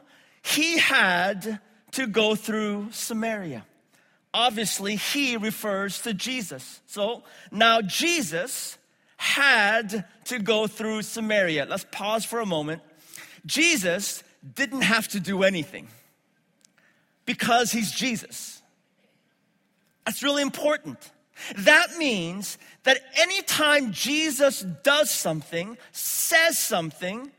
he 0.42 0.80
had 0.80 1.60
to 1.92 2.08
go 2.08 2.34
through 2.34 2.88
Samaria. 2.92 3.66
Obviously, 4.34 4.96
he 4.96 5.38
refers 5.38 6.01
to 6.04 6.16
Jesus. 6.16 6.82
So 6.88 7.24
now 7.51 7.82
Jesus 7.82 8.80
had 9.18 10.06
to 10.25 10.40
go 10.40 10.66
through 10.66 11.04
Samaria. 11.04 11.68
Let's 11.70 11.86
pause 11.92 12.25
for 12.25 12.40
a 12.40 12.46
moment. 12.48 12.82
Jesus 13.46 14.24
didn't 14.56 14.82
have 14.82 15.08
to 15.10 15.20
do 15.20 15.44
anything 15.44 15.88
because 17.32 17.72
he's 17.72 17.92
Jesus. 17.92 18.62
That's 20.06 20.22
really 20.22 20.42
important. 20.42 20.98
That 21.60 21.96
means 21.98 22.58
that 22.84 23.00
anytime 23.16 23.94
Jesus 23.94 24.66
does 24.84 25.10
something, 25.10 25.78
says 25.94 26.58
something, 26.58 27.32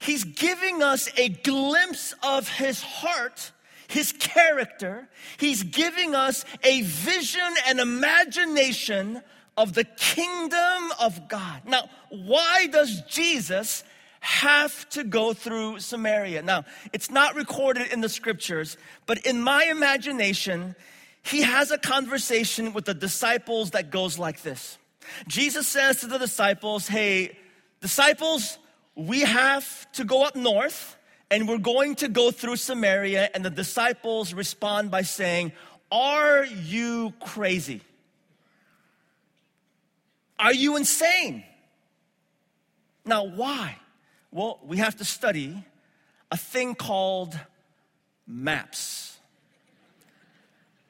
he's 0.00 0.24
giving 0.24 0.82
us 0.82 1.08
a 1.16 1.28
glimpse 1.28 2.12
of 2.24 2.48
his 2.48 2.82
heart, 2.82 3.52
his 3.86 4.10
character. 4.10 5.08
He's 5.38 5.62
giving 5.62 6.16
us 6.16 6.44
a 6.64 6.82
vision 6.82 7.54
and 7.68 7.78
imagination 7.78 9.22
of 9.56 9.74
the 9.74 9.84
kingdom 9.84 10.90
of 11.00 11.28
God. 11.28 11.62
Now, 11.66 11.88
why 12.08 12.66
does 12.66 13.02
Jesus 13.02 13.84
have 14.20 14.88
to 14.90 15.02
go 15.02 15.32
through 15.32 15.80
Samaria. 15.80 16.42
Now, 16.42 16.64
it's 16.92 17.10
not 17.10 17.34
recorded 17.34 17.92
in 17.92 18.00
the 18.00 18.08
scriptures, 18.08 18.76
but 19.06 19.24
in 19.26 19.40
my 19.40 19.64
imagination, 19.64 20.76
he 21.22 21.42
has 21.42 21.70
a 21.70 21.78
conversation 21.78 22.72
with 22.72 22.84
the 22.84 22.94
disciples 22.94 23.70
that 23.70 23.90
goes 23.90 24.18
like 24.18 24.42
this. 24.42 24.78
Jesus 25.26 25.66
says 25.66 26.00
to 26.00 26.06
the 26.06 26.18
disciples, 26.18 26.86
Hey, 26.86 27.36
disciples, 27.80 28.58
we 28.94 29.20
have 29.20 29.90
to 29.92 30.04
go 30.04 30.22
up 30.24 30.36
north 30.36 30.96
and 31.30 31.48
we're 31.48 31.58
going 31.58 31.94
to 31.96 32.08
go 32.08 32.30
through 32.30 32.56
Samaria. 32.56 33.30
And 33.34 33.44
the 33.44 33.50
disciples 33.50 34.34
respond 34.34 34.90
by 34.90 35.02
saying, 35.02 35.52
Are 35.90 36.44
you 36.44 37.14
crazy? 37.20 37.80
Are 40.38 40.54
you 40.54 40.76
insane? 40.76 41.44
Now, 43.04 43.24
why? 43.26 43.76
Well, 44.32 44.60
we 44.62 44.76
have 44.76 44.96
to 44.98 45.04
study 45.04 45.64
a 46.30 46.36
thing 46.36 46.76
called 46.76 47.36
maps. 48.28 49.18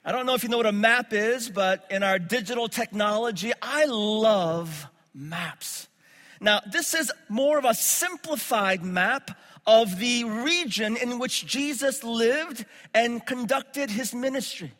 I 0.05 0.13
don't 0.13 0.27
know 0.27 0.35
if 0.35 0.43
you 0.43 0.51
know 0.51 0.59
what 0.59 0.67
a 0.67 0.73
map 0.73 1.15
is, 1.15 1.49
but 1.49 1.87
in 1.91 2.03
our 2.03 2.19
digital 2.19 2.69
technology, 2.69 3.53
I 3.63 3.87
love 3.87 4.87
maps. 5.15 5.89
Now, 6.39 6.61
this 6.71 6.93
is 6.93 7.11
more 7.31 7.59
of 7.59 7.65
a 7.65 7.73
simplified 7.73 8.83
map 8.85 9.31
of 9.67 9.99
the 9.99 10.25
region 10.25 10.99
in 10.99 11.19
which 11.19 11.47
Jesus 11.47 12.05
lived 12.05 12.67
and 12.93 13.25
conducted 13.25 13.91
his 13.91 14.15
ministry. 14.15 14.73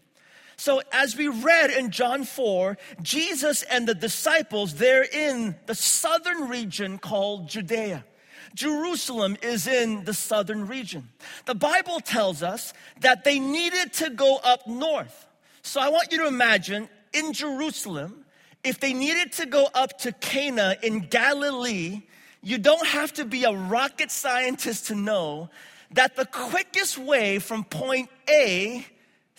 So, 0.57 0.83
as 0.93 1.17
we 1.17 1.29
read 1.29 1.71
in 1.71 1.91
John 1.91 2.25
4, 2.25 2.77
Jesus 3.01 3.63
and 3.63 3.87
the 3.87 3.95
disciples, 3.95 4.75
they're 4.75 5.05
in 5.05 5.57
the 5.65 5.75
southern 5.75 6.49
region 6.49 6.99
called 6.99 7.49
Judea. 7.49 8.05
Jerusalem 8.55 9.37
is 9.43 9.67
in 9.67 10.05
the 10.05 10.15
southern 10.15 10.67
region. 10.67 11.09
The 11.47 11.55
Bible 11.55 12.01
tells 12.01 12.43
us 12.43 12.73
that 13.01 13.25
they 13.25 13.39
needed 13.39 13.93
to 13.95 14.11
go 14.11 14.39
up 14.43 14.67
north. 14.67 15.27
So, 15.63 15.81
I 15.81 15.89
want 15.89 16.11
you 16.11 16.19
to 16.19 16.27
imagine 16.27 16.89
in 17.13 17.33
Jerusalem, 17.33 18.25
if 18.65 18.81
they 18.81 18.93
needed 18.93 19.33
to 19.33 19.47
go 19.47 19.69
up 19.75 19.99
to 20.01 20.13
Cana 20.13 20.77
in 20.83 21.01
Galilee, 21.01 22.03
you 22.43 22.59
don't 22.59 22.87
have 22.87 23.13
to 23.15 23.25
be 23.25 23.45
a 23.45 23.53
rocket 23.53 24.11
scientist 24.11 24.87
to 24.87 24.95
know 24.95 25.51
that 25.93 26.17
the 26.17 26.27
quickest 26.27 26.99
way 26.99 27.39
from 27.39 27.65
point 27.65 28.09
A 28.29 28.87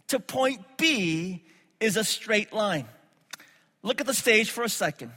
to 0.07 0.19
point 0.19 0.61
B 0.77 1.43
is 1.79 1.97
a 1.97 2.03
straight 2.03 2.53
line. 2.53 2.87
Look 3.83 4.01
at 4.01 4.07
the 4.07 4.13
stage 4.13 4.51
for 4.51 4.63
a 4.63 4.69
second. 4.69 5.11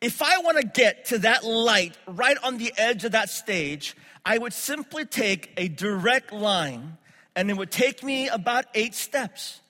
If 0.00 0.20
I 0.22 0.38
want 0.38 0.58
to 0.58 0.66
get 0.66 1.06
to 1.06 1.18
that 1.20 1.44
light 1.44 1.96
right 2.06 2.36
on 2.42 2.58
the 2.58 2.72
edge 2.76 3.04
of 3.04 3.12
that 3.12 3.30
stage, 3.30 3.96
I 4.24 4.38
would 4.38 4.52
simply 4.52 5.04
take 5.04 5.52
a 5.56 5.68
direct 5.68 6.32
line 6.32 6.98
and 7.34 7.50
it 7.50 7.56
would 7.56 7.70
take 7.70 8.02
me 8.02 8.28
about 8.28 8.66
eight 8.74 8.94
steps. 8.94 9.60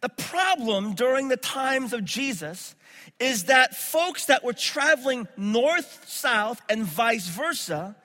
The 0.00 0.08
problem 0.08 0.94
during 0.94 1.28
the 1.28 1.36
times 1.36 1.92
of 1.92 2.04
Jesus 2.04 2.74
is 3.18 3.44
that 3.44 3.76
folks 3.76 4.26
that 4.26 4.44
were 4.44 4.52
traveling 4.52 5.26
north, 5.36 6.04
south, 6.08 6.62
and 6.68 6.84
vice 6.84 7.26
versa, 7.28 7.96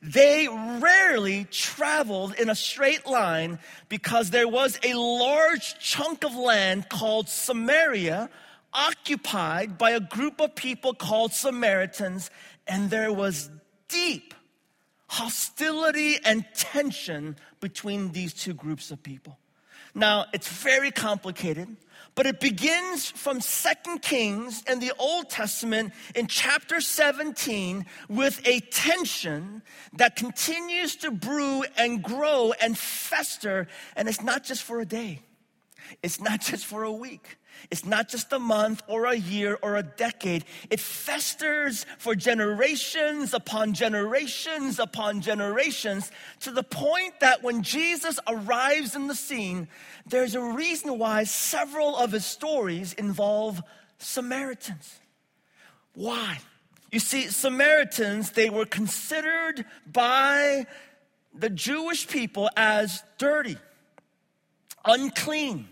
they 0.00 0.48
rarely 0.48 1.44
traveled 1.50 2.34
in 2.34 2.48
a 2.48 2.54
straight 2.54 3.06
line 3.06 3.58
because 3.88 4.30
there 4.30 4.48
was 4.48 4.78
a 4.82 4.94
large 4.94 5.78
chunk 5.78 6.24
of 6.24 6.34
land 6.34 6.88
called 6.88 7.28
Samaria 7.28 8.30
occupied 8.72 9.78
by 9.78 9.90
a 9.90 10.00
group 10.00 10.40
of 10.40 10.54
people 10.54 10.94
called 10.94 11.32
Samaritans, 11.32 12.30
and 12.66 12.90
there 12.90 13.12
was 13.12 13.50
deep 13.88 14.34
hostility 15.08 16.18
and 16.24 16.44
tension 16.54 17.36
between 17.58 18.12
these 18.12 18.32
two 18.32 18.54
groups 18.54 18.90
of 18.90 19.02
people. 19.02 19.38
Now, 19.94 20.26
it's 20.32 20.48
very 20.48 20.92
complicated. 20.92 21.76
But 22.14 22.26
it 22.26 22.40
begins 22.40 23.10
from 23.10 23.40
Second 23.40 24.02
Kings 24.02 24.62
in 24.68 24.80
the 24.80 24.92
Old 24.98 25.30
Testament 25.30 25.92
in 26.14 26.26
chapter 26.26 26.80
17 26.80 27.86
with 28.08 28.40
a 28.46 28.60
tension 28.60 29.62
that 29.94 30.16
continues 30.16 30.96
to 30.96 31.10
brew 31.10 31.64
and 31.76 32.02
grow 32.02 32.52
and 32.60 32.76
fester. 32.76 33.68
And 33.96 34.08
it's 34.08 34.22
not 34.22 34.44
just 34.44 34.62
for 34.62 34.80
a 34.80 34.86
day, 34.86 35.20
it's 36.02 36.20
not 36.20 36.40
just 36.40 36.66
for 36.66 36.82
a 36.82 36.92
week. 36.92 37.38
It's 37.70 37.84
not 37.84 38.08
just 38.08 38.32
a 38.32 38.38
month 38.38 38.82
or 38.86 39.06
a 39.06 39.14
year 39.14 39.58
or 39.62 39.76
a 39.76 39.82
decade. 39.82 40.44
It 40.70 40.80
festers 40.80 41.86
for 41.98 42.14
generations 42.14 43.34
upon 43.34 43.74
generations 43.74 44.78
upon 44.78 45.20
generations 45.20 46.10
to 46.40 46.50
the 46.50 46.62
point 46.62 47.20
that 47.20 47.42
when 47.42 47.62
Jesus 47.62 48.18
arrives 48.26 48.94
in 48.94 49.06
the 49.06 49.14
scene, 49.14 49.68
there's 50.06 50.34
a 50.34 50.42
reason 50.42 50.98
why 50.98 51.24
several 51.24 51.96
of 51.96 52.12
his 52.12 52.24
stories 52.24 52.92
involve 52.94 53.62
Samaritans. 53.98 54.98
Why? 55.94 56.38
You 56.90 56.98
see, 56.98 57.28
Samaritans, 57.28 58.32
they 58.32 58.50
were 58.50 58.66
considered 58.66 59.64
by 59.86 60.66
the 61.34 61.50
Jewish 61.50 62.08
people 62.08 62.50
as 62.56 63.02
dirty, 63.18 63.56
unclean, 64.84 65.68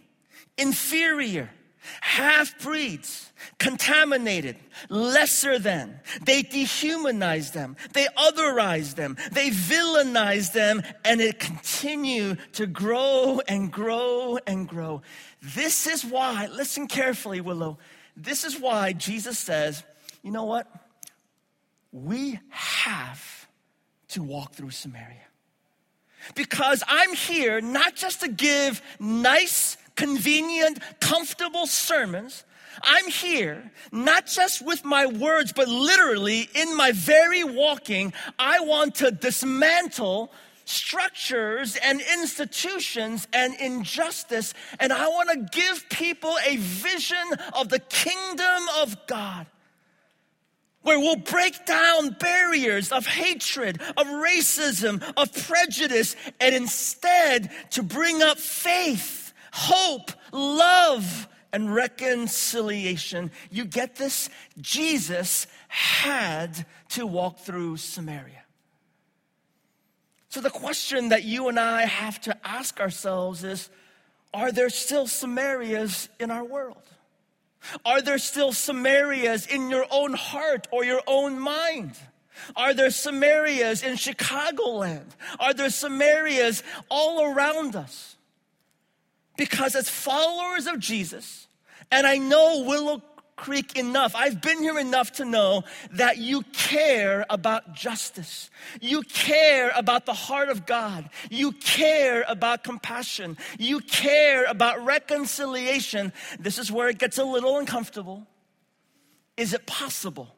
inferior 0.57 1.51
half 2.01 2.59
breeds, 2.61 3.33
contaminated, 3.59 4.57
lesser 4.88 5.59
than. 5.59 6.01
They 6.24 6.42
dehumanize 6.42 7.53
them, 7.53 7.77
they 7.92 8.07
otherize 8.16 8.94
them, 8.94 9.16
they 9.33 9.51
villainize 9.51 10.53
them, 10.53 10.83
and 11.05 11.20
it 11.20 11.38
continue 11.38 12.37
to 12.53 12.66
grow 12.66 13.40
and 13.46 13.70
grow 13.70 14.38
and 14.46 14.68
grow. 14.68 15.03
This 15.42 15.87
is 15.87 16.05
why, 16.05 16.48
listen 16.53 16.87
carefully, 16.87 17.40
Willow. 17.40 17.79
This 18.16 18.44
is 18.44 18.59
why 18.59 18.92
Jesus 18.92 19.38
says, 19.38 19.85
you 20.22 20.33
know 20.33 20.44
what? 20.44 20.66
We 21.92 22.38
have 22.51 23.46
to 24.09 24.22
walk 24.22 24.53
through 24.53 24.70
Samaria. 24.70 25.14
Because 26.35 26.83
I'm 26.87 27.14
here 27.14 27.61
not 27.61 27.94
just 27.94 28.20
to 28.20 28.29
give 28.29 28.83
nice 28.98 29.77
convenient, 29.98 30.78
comfortable 31.00 31.66
sermons. 31.66 32.44
I'm 32.84 33.08
here 33.11 33.72
not 33.90 34.26
just 34.26 34.64
with 34.64 34.84
my 34.84 35.06
words, 35.06 35.52
but 35.52 35.66
literally 35.66 36.48
in 36.54 36.76
my 36.76 36.92
very 36.92 37.42
walking. 37.42 38.12
I 38.38 38.61
want 38.61 38.94
to 38.96 39.11
dismantle 39.11 40.30
structures 40.64 41.76
and 41.82 42.00
institutions 42.00 43.26
and 43.32 43.54
injustice. 43.58 44.54
And 44.78 44.92
I 44.92 45.08
want 45.08 45.30
to 45.30 45.58
give 45.58 45.88
people 45.88 46.37
a 46.46 46.56
vision 46.56 47.26
of 47.54 47.68
the 47.68 47.80
kingdom 47.80 48.62
of 48.80 48.96
God 49.08 49.46
where 50.82 51.00
we'll 51.00 51.16
break 51.16 51.66
down 51.66 52.11
barriers 52.20 52.92
of 52.92 53.04
hatred, 53.04 53.80
of 53.96 54.06
racism, 54.06 55.02
of 55.16 55.32
prejudice, 55.48 56.14
and 56.40 56.54
instead 56.54 57.50
to 57.70 57.82
bring 57.82 58.22
up 58.22 58.38
faith 58.38 59.17
hope, 59.68 60.11
love, 60.33 61.28
and 61.52 61.74
reconciliation. 61.74 63.31
You 63.50 63.64
get 63.64 63.96
this? 63.96 64.28
Jesus 64.61 65.46
had 65.68 66.66
to 66.90 67.07
walk 67.07 67.38
through 67.38 67.76
Samaria. 67.76 68.44
So, 70.31 70.40
the 70.40 70.50
question 70.50 71.09
that 71.09 71.24
you 71.24 71.48
and 71.48 71.59
I 71.59 71.87
have 71.87 72.20
to 72.22 72.37
ask 72.46 72.81
ourselves 72.81 73.44
is 73.44 73.70
Are 74.35 74.52
there 74.52 74.70
still 74.70 75.07
Samarias 75.07 76.09
in 76.20 76.31
our 76.31 76.44
world? 76.44 76.83
Are 77.85 78.00
there 78.00 78.18
still 78.18 78.52
Samarias 78.52 79.48
in 79.48 79.70
your 79.70 79.87
own 79.90 80.14
heart 80.14 80.68
or 80.70 80.85
your 80.85 81.02
own 81.07 81.38
mind? 81.38 81.98
Are 82.54 82.72
there 82.72 82.88
Samarias 82.88 83.83
in 83.83 83.94
Chicagoland? 83.94 85.09
Are 85.40 85.54
there 85.54 85.68
Samarias 85.68 86.62
all 86.88 87.24
around 87.33 87.74
us? 87.74 88.17
Because 89.38 89.77
as 89.77 89.88
followers 89.88 90.66
of 90.66 90.81
Jesus, 90.81 91.46
and 91.92 92.07
I 92.07 92.18
know 92.18 92.64
Willow 92.66 93.01
Creek 93.37 93.79
enough, 93.79 94.16
I've 94.16 94.42
been 94.42 94.59
here 94.59 94.81
enough 94.81 95.12
to 95.12 95.24
know 95.24 95.62
that 95.92 96.18
you 96.18 96.42
care 96.53 97.24
about 97.31 97.72
justice. 97.72 98.51
You 98.81 99.03
care 99.03 99.70
about 99.77 100.07
the 100.07 100.12
heart 100.12 100.48
of 100.48 100.66
God. 100.66 101.09
You 101.31 101.53
care 101.53 102.24
about 102.29 102.64
compassion. 102.64 103.38
You 103.61 103.79
care 103.79 104.44
about 104.44 104.85
reconciliation. 104.85 106.12
This 106.40 106.59
is 106.59 106.72
where 106.72 106.88
it 106.88 106.98
gets 106.98 107.16
a 107.16 107.24
little 107.24 107.59
uncomfortable. 107.59 108.27
Is 109.37 109.53
it 109.55 109.66
possible 109.66 110.35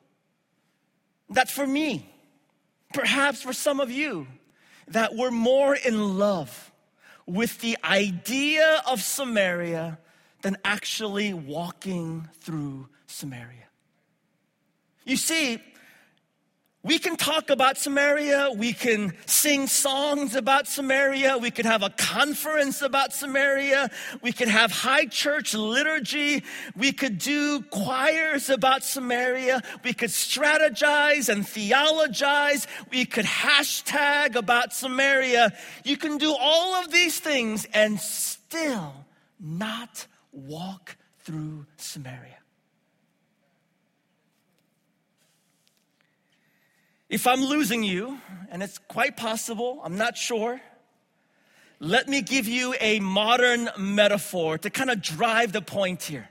that 1.31 1.49
for 1.49 1.67
me, 1.67 2.07
perhaps 2.93 3.41
for 3.41 3.55
some 3.55 3.81
of 3.81 3.91
you, 3.91 4.27
that 4.89 5.15
we're 5.15 5.31
more 5.31 5.75
in 5.75 6.19
love 6.19 6.70
with 7.31 7.61
the 7.61 7.79
idea 7.85 8.83
of 8.89 9.01
Samaria 9.01 9.99
than 10.43 10.57
actually 10.65 11.33
walking 11.33 12.29
through 12.41 12.89
Samaria. 13.07 13.69
You 15.05 15.17
see, 15.17 15.63
we 16.83 16.99
can 16.99 17.17
talk 17.17 17.51
about 17.51 17.77
Samaria. 17.77 18.53
We 18.57 18.73
can 18.73 19.13
sing 19.27 19.67
songs 19.67 20.35
about 20.35 20.67
Samaria. 20.67 21.37
We 21.37 21.51
could 21.51 21.67
have 21.67 21.83
a 21.83 21.91
conference 21.91 22.81
about 22.81 23.13
Samaria. 23.13 23.91
We 24.23 24.33
could 24.33 24.49
have 24.49 24.73
high 24.73 25.05
church 25.05 25.53
liturgy. 25.53 26.43
We 26.75 26.93
could 26.93 27.19
do 27.19 27.61
choirs 27.71 28.49
about 28.49 28.83
Samaria. 28.83 29.61
We 29.85 29.93
could 29.93 30.09
strategize 30.09 31.29
and 31.29 31.47
theologize. 31.47 32.67
We 32.91 33.05
could 33.05 33.27
hashtag 33.27 34.35
about 34.35 34.73
Samaria. 34.73 35.53
You 35.85 35.99
can 35.99 36.17
do 36.17 36.35
all 36.39 36.75
of 36.77 36.91
these 36.91 37.21
things 37.21 37.67
and 37.75 38.01
still 38.01 39.05
not 39.39 40.07
walk 40.33 40.97
through 41.19 41.67
Samaria. 41.77 42.40
If 47.11 47.27
I'm 47.27 47.41
losing 47.43 47.83
you, 47.83 48.21
and 48.53 48.63
it's 48.63 48.79
quite 48.79 49.17
possible, 49.17 49.81
I'm 49.83 49.97
not 49.97 50.17
sure, 50.17 50.61
let 51.81 52.09
me 52.09 52.23
give 52.23 52.47
you 52.47 52.73
a 52.81 53.01
modern 53.01 53.69
metaphor 53.77 54.59
to 54.59 54.71
kind 54.71 54.91
of 54.91 55.03
drive 55.03 55.51
the 55.51 55.61
point 55.61 56.05
here. 56.05 56.29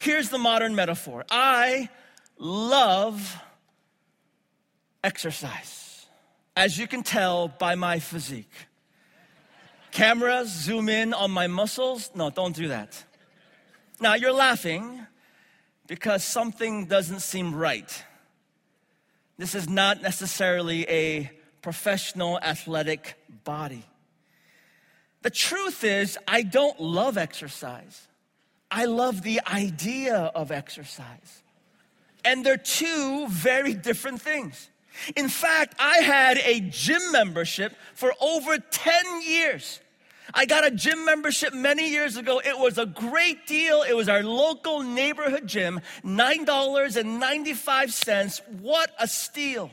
Here's 0.00 0.30
the 0.30 0.38
modern 0.38 0.74
metaphor 0.74 1.26
I 1.30 1.90
love 2.38 3.36
exercise, 5.04 6.06
as 6.56 6.78
you 6.78 6.86
can 6.86 7.02
tell 7.02 7.48
by 7.48 7.74
my 7.74 7.98
physique. 7.98 8.52
Cameras 9.90 10.48
zoom 10.48 10.88
in 10.88 11.12
on 11.12 11.30
my 11.30 11.48
muscles. 11.48 12.10
No, 12.14 12.30
don't 12.30 12.56
do 12.56 12.68
that. 12.68 13.04
Now 14.00 14.14
you're 14.14 14.32
laughing 14.32 15.06
because 15.86 16.24
something 16.24 16.86
doesn't 16.86 17.20
seem 17.20 17.54
right. 17.54 18.04
This 19.42 19.56
is 19.56 19.68
not 19.68 20.02
necessarily 20.02 20.88
a 20.88 21.28
professional 21.62 22.38
athletic 22.38 23.16
body. 23.42 23.84
The 25.22 25.30
truth 25.30 25.82
is, 25.82 26.16
I 26.28 26.42
don't 26.44 26.78
love 26.78 27.18
exercise. 27.18 28.06
I 28.70 28.84
love 28.84 29.22
the 29.22 29.40
idea 29.44 30.14
of 30.14 30.52
exercise. 30.52 31.42
And 32.24 32.46
they're 32.46 32.56
two 32.56 33.26
very 33.30 33.74
different 33.74 34.22
things. 34.22 34.70
In 35.16 35.28
fact, 35.28 35.74
I 35.76 35.96
had 35.96 36.38
a 36.38 36.60
gym 36.60 37.02
membership 37.10 37.74
for 37.94 38.12
over 38.20 38.58
10 38.58 39.22
years. 39.22 39.80
I 40.34 40.46
got 40.46 40.66
a 40.66 40.70
gym 40.70 41.04
membership 41.04 41.52
many 41.52 41.90
years 41.90 42.16
ago. 42.16 42.40
It 42.44 42.58
was 42.58 42.78
a 42.78 42.86
great 42.86 43.46
deal. 43.46 43.82
It 43.82 43.94
was 43.94 44.08
our 44.08 44.22
local 44.22 44.82
neighborhood 44.82 45.46
gym, 45.46 45.82
$9.95. 46.04 48.40
What 48.60 48.90
a 48.98 49.06
steal. 49.06 49.70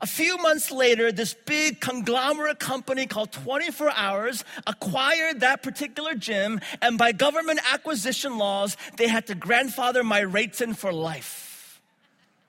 A 0.00 0.06
few 0.06 0.36
months 0.36 0.70
later, 0.70 1.10
this 1.12 1.34
big 1.46 1.80
conglomerate 1.80 2.58
company 2.58 3.06
called 3.06 3.32
24 3.32 3.90
Hours 3.92 4.44
acquired 4.66 5.40
that 5.40 5.62
particular 5.62 6.14
gym, 6.14 6.60
and 6.82 6.98
by 6.98 7.12
government 7.12 7.60
acquisition 7.72 8.36
laws, 8.36 8.76
they 8.98 9.08
had 9.08 9.28
to 9.28 9.34
grandfather 9.34 10.04
my 10.04 10.20
rates 10.20 10.60
in 10.60 10.74
for 10.74 10.92
life. 10.92 11.80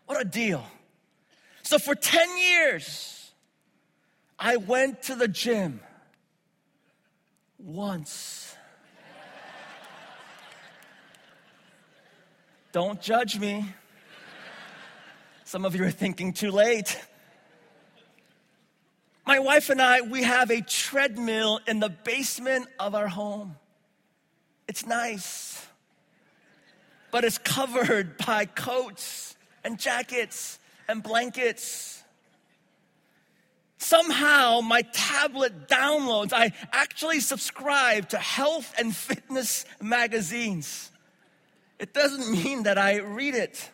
What 0.05 0.19
a 0.19 0.25
deal. 0.25 0.65
So 1.61 1.79
for 1.79 1.95
10 1.95 2.37
years, 2.37 3.31
I 4.37 4.57
went 4.57 5.03
to 5.03 5.15
the 5.15 5.29
gym 5.29 5.79
once. 7.65 8.55
Don't 12.71 13.01
judge 13.01 13.39
me. 13.39 13.65
Some 15.45 15.65
of 15.65 15.75
you 15.75 15.83
are 15.83 15.91
thinking 15.91 16.33
too 16.33 16.51
late. 16.51 16.99
My 19.25 19.39
wife 19.39 19.69
and 19.69 19.81
I, 19.81 20.01
we 20.01 20.21
have 20.23 20.51
a 20.51 20.61
treadmill 20.61 21.59
in 21.67 21.79
the 21.79 21.89
basement 21.89 22.67
of 22.79 22.93
our 22.93 23.07
home. 23.07 23.55
It's 24.67 24.85
nice, 24.85 25.65
but 27.11 27.23
it's 27.23 27.39
covered 27.39 28.17
by 28.17 28.45
coats 28.45 29.35
and 29.63 29.79
jackets 29.79 30.59
and 30.87 31.01
blankets. 31.01 32.03
Somehow, 33.85 34.61
my 34.61 34.81
tablet 34.81 35.67
downloads, 35.67 36.33
I 36.33 36.53
actually 36.71 37.19
subscribe 37.19 38.09
to 38.09 38.17
health 38.17 38.73
and 38.79 38.95
fitness 38.95 39.63
magazines. 39.79 40.89
It 41.77 41.93
doesn't 41.93 42.31
mean 42.31 42.63
that 42.63 42.79
I 42.79 42.97
read 42.97 43.35
it. 43.35 43.69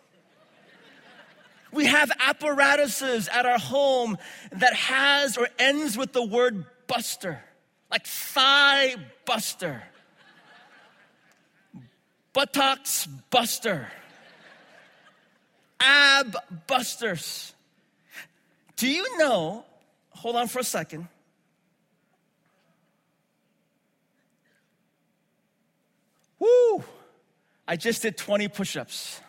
We 1.71 1.85
have 1.85 2.11
apparatuses 2.19 3.29
at 3.29 3.45
our 3.45 3.57
home 3.57 4.17
that 4.51 4.73
has 4.73 5.37
or 5.37 5.47
ends 5.57 5.97
with 5.97 6.11
the 6.11 6.25
word 6.25 6.65
buster, 6.87 7.41
like 7.89 8.05
thigh 8.05 8.97
buster, 9.23 9.81
buttocks 12.33 13.07
buster, 13.29 13.87
ab 15.79 16.35
busters. 16.67 17.53
Do 18.75 18.89
you 18.89 19.17
know? 19.17 19.63
Hold 20.11 20.35
on 20.35 20.47
for 20.47 20.59
a 20.59 20.63
second. 20.63 21.07
Woo! 26.39 26.83
I 27.67 27.75
just 27.75 28.01
did 28.01 28.17
20 28.17 28.47
push 28.49 28.75
ups. 28.75 29.21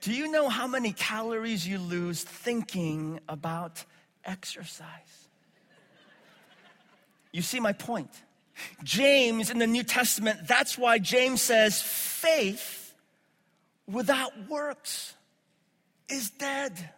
Do 0.00 0.12
you 0.12 0.30
know 0.30 0.48
how 0.48 0.66
many 0.66 0.92
calories 0.92 1.66
you 1.66 1.78
lose 1.78 2.22
thinking 2.22 3.20
about 3.28 3.84
exercise? 4.24 5.28
You 7.32 7.42
see 7.42 7.60
my 7.60 7.72
point. 7.72 8.10
James 8.82 9.50
in 9.50 9.58
the 9.58 9.66
New 9.66 9.82
Testament, 9.82 10.46
that's 10.46 10.76
why 10.76 10.98
James 10.98 11.42
says 11.42 11.82
faith 11.82 12.94
without 13.86 14.32
works 14.48 15.14
is 16.10 16.30
dead. 16.30 16.90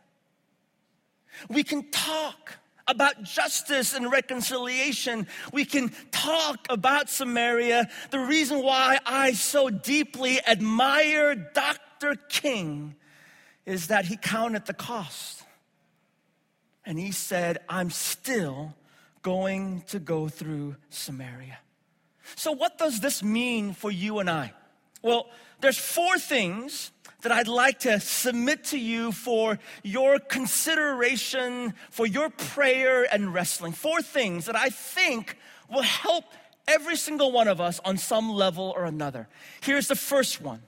We 1.49 1.65
can 1.65 1.91
talk 1.91 2.59
about 2.87 3.23
justice 3.23 3.95
and 3.95 4.11
reconciliation. 4.11 5.27
We 5.53 5.65
can 5.65 5.93
talk 6.11 6.67
about 6.69 7.09
Samaria. 7.09 7.89
The 8.11 8.19
reason 8.19 8.63
why 8.63 8.99
I 9.07 9.33
so 9.33 9.71
deeply 9.71 10.41
admire 10.47 11.35
Dr. 11.35 12.17
King 12.29 12.97
is 13.65 13.89
that 13.89 14.07
he 14.07 14.17
counted 14.17 14.67
the 14.67 14.75
cost. 14.75 15.45
And 16.85 16.99
he 16.99 17.13
said, 17.13 17.59
I'm 17.69 17.91
still 17.91 18.75
going 19.23 19.83
to 19.89 19.99
go 19.99 20.29
through 20.29 20.77
Samaria. 20.91 21.59
So, 22.35 22.53
what 22.53 22.79
does 22.79 23.01
this 23.01 23.23
mean 23.23 23.73
for 23.73 23.91
you 23.91 24.19
and 24.19 24.29
I? 24.29 24.53
Well, 25.03 25.27
there's 25.61 25.79
four 25.79 26.19
things 26.19 26.92
that 27.23 27.33
I'd 27.33 27.49
like 27.49 27.81
to 27.81 28.01
submit 28.01 28.65
to 28.65 28.79
you 28.79 29.13
for 29.13 29.59
your 29.83 30.19
consideration, 30.19 31.75
for 31.91 32.07
your 32.07 32.31
prayer 32.31 33.07
and 33.13 33.33
wrestling. 33.33 33.73
Four 33.73 34.03
things 34.03 34.47
that 34.47 34.57
I 34.57 34.69
think 34.69 35.37
will 35.71 35.83
help 35.83 36.25
every 36.69 36.97
single 36.97 37.33
one 37.33 37.49
of 37.49 37.61
us 37.61 37.81
on 37.85 37.97
some 37.97 38.31
level 38.31 38.73
or 38.77 38.85
another. 38.85 39.29
Here's 39.63 39.89
the 39.89 39.97
first 39.97 40.41
one 40.41 40.63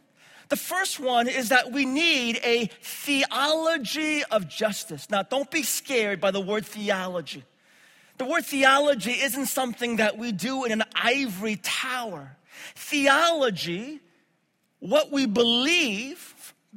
the 0.48 0.56
first 0.56 1.00
one 1.00 1.26
is 1.26 1.48
that 1.48 1.72
we 1.72 1.84
need 1.84 2.38
a 2.44 2.66
theology 2.82 4.22
of 4.24 4.48
justice. 4.48 5.08
Now, 5.10 5.22
don't 5.22 5.50
be 5.50 5.62
scared 5.62 6.20
by 6.20 6.30
the 6.30 6.40
word 6.40 6.66
theology. 6.66 7.44
The 8.18 8.24
word 8.24 8.44
theology 8.44 9.12
isn't 9.12 9.46
something 9.46 9.96
that 9.96 10.18
we 10.18 10.32
do 10.32 10.64
in 10.64 10.72
an 10.72 10.84
ivory 10.94 11.56
tower. 11.56 12.36
Theology, 12.74 14.00
what 14.78 15.10
we 15.10 15.26
believe, 15.26 16.33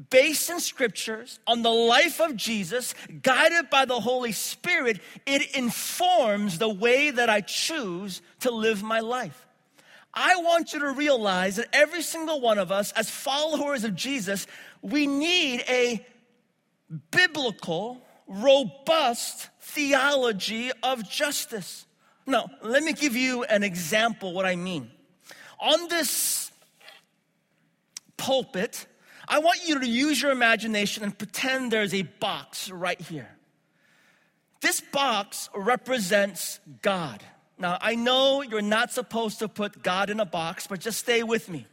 based 0.10 0.50
in 0.50 0.60
scriptures 0.60 1.40
on 1.48 1.64
the 1.64 1.72
life 1.72 2.22
of 2.22 2.36
Jesus, 2.36 2.94
guided 3.22 3.70
by 3.70 3.86
the 3.86 4.00
Holy 4.00 4.32
Spirit, 4.32 5.00
it 5.26 5.56
informs 5.56 6.60
the 6.60 6.70
way 6.70 7.10
that 7.10 7.30
I 7.30 7.42
choose 7.42 8.22
to 8.42 8.52
live 8.52 8.84
my 8.84 9.00
life. 9.00 9.48
I 10.14 10.36
want 10.38 10.74
you 10.74 10.80
to 10.80 10.92
realize 10.92 11.58
that 11.58 11.68
every 11.74 12.02
single 12.02 12.42
one 12.42 12.58
of 12.58 12.72
us, 12.72 12.92
as 12.94 13.10
followers 13.10 13.84
of 13.84 13.96
Jesus, 13.96 14.48
we 14.82 15.08
need 15.08 15.64
a 15.68 16.06
biblical, 17.12 18.02
robust 18.28 19.50
theology 19.62 20.72
of 20.84 21.10
justice. 21.10 21.86
Now, 22.26 22.50
let 22.62 22.84
me 22.84 22.94
give 22.94 23.16
you 23.16 23.44
an 23.44 23.64
example 23.64 24.34
what 24.34 24.46
I 24.46 24.56
mean. 24.56 24.92
On 25.60 25.88
this 25.88 26.52
pulpit, 28.18 28.86
I 29.28 29.40
want 29.40 29.68
you 29.68 29.80
to 29.80 29.88
use 29.88 30.22
your 30.22 30.32
imagination 30.32 31.04
and 31.04 31.18
pretend 31.18 31.72
there's 31.72 31.94
a 31.94 32.04
box 32.04 32.70
right 32.72 33.00
here. 33.00 33.30
This 34.62 34.82
box 34.82 35.50
represents 35.54 36.60
God. 36.82 37.24
Now, 37.60 37.78
I 37.82 37.96
know 37.96 38.42
you're 38.42 38.62
not 38.62 38.92
supposed 38.92 39.40
to 39.40 39.48
put 39.48 39.84
God 39.84 40.10
in 40.10 40.20
a 40.20 40.26
box, 40.26 40.68
but 40.68 40.80
just 40.80 41.00
stay 41.00 41.24
with 41.24 41.50
me. 41.50 41.66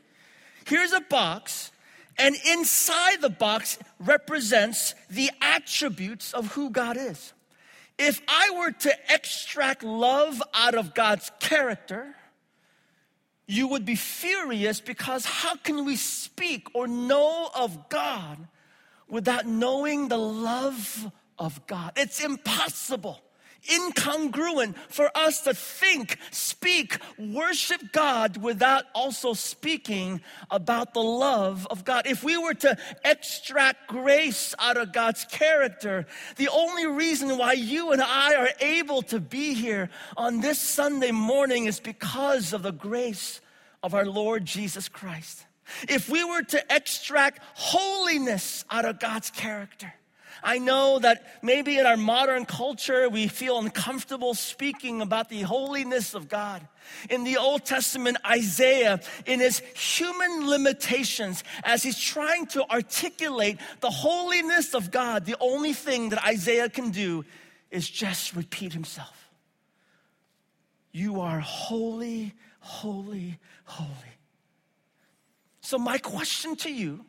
Here's 0.67 0.93
a 0.93 1.01
box, 1.01 1.71
and 2.19 2.35
inside 2.51 3.21
the 3.21 3.29
box 3.29 3.79
represents 3.99 4.95
the 5.11 5.31
attributes 5.40 6.33
of 6.33 6.53
who 6.53 6.71
God 6.71 6.97
is. 6.97 7.33
If 7.99 8.21
I 8.27 8.51
were 8.59 8.73
to 8.73 8.93
extract 9.09 9.83
love 9.83 10.43
out 10.53 10.75
of 10.75 10.95
God's 10.95 11.31
character, 11.38 12.17
you 13.46 13.68
would 13.68 13.85
be 13.85 13.96
furious 13.96 14.80
because 14.80 15.24
how 15.24 15.57
can 15.57 15.85
we 15.85 15.96
speak 15.96 16.68
or 16.74 16.87
know 16.87 17.50
of 17.54 17.88
God 17.88 18.48
without 19.09 19.46
knowing 19.46 20.09
the 20.09 20.18
love 20.18 21.11
of 21.38 21.66
God? 21.66 21.92
It's 21.96 22.24
impossible 22.24 23.20
incongruent 23.70 24.77
for 24.88 25.11
us 25.14 25.42
to 25.42 25.55
think, 25.55 26.18
speak, 26.31 26.98
worship 27.18 27.92
God 27.92 28.37
without 28.37 28.85
also 28.94 29.33
speaking 29.33 30.20
about 30.50 30.94
the 30.94 31.03
love 31.03 31.66
of 31.70 31.85
God. 31.85 32.07
If 32.07 32.22
we 32.24 32.37
were 32.37 32.55
to 32.55 32.77
extract 33.05 33.88
grace 33.88 34.55
out 34.59 34.77
of 34.77 34.92
God's 34.92 35.24
character, 35.24 36.07
the 36.37 36.48
only 36.48 36.87
reason 36.87 37.38
why 37.38 37.53
you 37.53 37.92
and 37.92 38.03
I 38.03 38.35
are 38.35 38.50
able 38.61 39.03
to 39.03 39.20
be 39.20 39.55
here 39.55 39.90
on 40.16 40.40
this 40.40 40.59
Sunday 40.59 41.12
morning 41.12 41.66
is 41.66 41.81
because 41.81 42.53
of 42.53 42.62
the 42.62 42.72
grace 42.72 43.40
of 43.83 43.94
our 43.94 44.07
Lord 44.07 44.44
Jesus 44.44 44.88
Christ. 44.88 45.44
if 45.88 46.09
we 46.09 46.24
were 46.24 46.42
to 46.42 46.74
extract 46.74 47.40
holiness 47.55 48.64
out 48.70 48.85
of 48.85 48.98
God's 48.98 49.31
character, 49.31 49.92
I 50.44 50.59
know 50.59 50.98
that 50.98 51.24
maybe 51.42 51.78
in 51.78 51.87
our 51.87 51.96
modern 51.96 52.44
culture 52.44 53.09
we 53.09 53.28
feel 53.28 53.59
uncomfortable 53.59 54.35
speaking 54.35 55.00
about 55.00 55.30
the 55.30 55.40
holiness 55.40 56.14
of 56.14 56.28
God. 56.28 56.68
In 57.09 57.24
the 57.24 57.38
Old 57.38 57.64
Testament, 57.64 58.18
Isaiah, 58.26 59.00
in 59.24 59.40
his 59.40 59.61
human 59.74 60.46
limitations, 60.46 61.42
as 61.64 61.83
he's 61.83 61.98
trying 61.98 62.46
to 62.48 62.70
articulate 62.70 63.59
the 63.80 63.90
holiness 63.90 64.74
of 64.74 64.90
God, 64.90 65.24
the 65.24 65.37
only 65.40 65.72
thing 65.72 66.11
that 66.11 66.22
Isaiah 66.22 66.68
can 66.68 66.90
do 66.90 67.24
is 67.70 67.88
just 67.88 68.37
repeat 68.37 68.74
himself. 68.74 69.30
You 70.92 71.22
are 71.22 71.40
holy, 71.40 72.35
holy, 72.61 73.38
holy. 73.64 73.90
So, 75.62 75.78
my 75.78 75.96
question 75.96 76.54
to 76.57 76.70
you, 76.70 77.07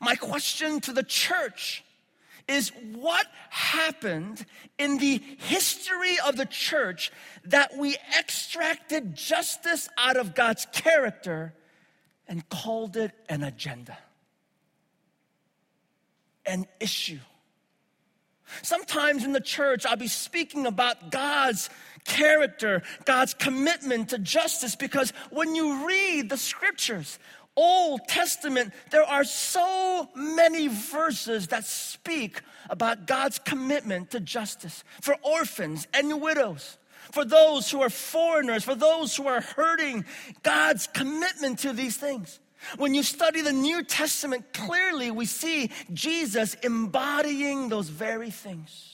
my 0.00 0.16
question 0.16 0.80
to 0.80 0.92
the 0.92 1.02
church 1.02 1.84
is 2.48 2.70
what 2.94 3.26
happened 3.50 4.44
in 4.78 4.98
the 4.98 5.18
history 5.38 6.16
of 6.26 6.36
the 6.36 6.46
church 6.46 7.12
that 7.44 7.76
we 7.76 7.96
extracted 8.18 9.14
justice 9.14 9.88
out 9.96 10.16
of 10.16 10.34
God's 10.34 10.66
character 10.72 11.54
and 12.28 12.48
called 12.48 12.96
it 12.96 13.12
an 13.28 13.42
agenda, 13.42 13.96
an 16.46 16.66
issue. 16.80 17.18
Sometimes 18.62 19.24
in 19.24 19.32
the 19.32 19.40
church, 19.40 19.86
I'll 19.86 19.96
be 19.96 20.08
speaking 20.08 20.66
about 20.66 21.10
God's 21.10 21.70
character, 22.04 22.82
God's 23.04 23.34
commitment 23.34 24.10
to 24.10 24.18
justice, 24.18 24.74
because 24.74 25.12
when 25.30 25.54
you 25.54 25.86
read 25.86 26.28
the 26.28 26.36
scriptures, 26.36 27.18
Old 27.56 28.08
Testament, 28.08 28.72
there 28.90 29.04
are 29.04 29.24
so 29.24 30.08
many 30.14 30.68
verses 30.68 31.48
that 31.48 31.64
speak 31.64 32.40
about 32.70 33.06
God's 33.06 33.38
commitment 33.38 34.10
to 34.12 34.20
justice 34.20 34.84
for 35.00 35.16
orphans 35.22 35.86
and 35.92 36.20
widows, 36.20 36.78
for 37.10 37.24
those 37.24 37.70
who 37.70 37.82
are 37.82 37.90
foreigners, 37.90 38.64
for 38.64 38.74
those 38.74 39.14
who 39.16 39.26
are 39.28 39.42
hurting, 39.42 40.04
God's 40.42 40.86
commitment 40.86 41.58
to 41.60 41.72
these 41.72 41.96
things. 41.96 42.40
When 42.78 42.94
you 42.94 43.02
study 43.02 43.42
the 43.42 43.52
New 43.52 43.82
Testament, 43.82 44.52
clearly 44.52 45.10
we 45.10 45.26
see 45.26 45.70
Jesus 45.92 46.54
embodying 46.62 47.68
those 47.68 47.88
very 47.88 48.30
things. 48.30 48.88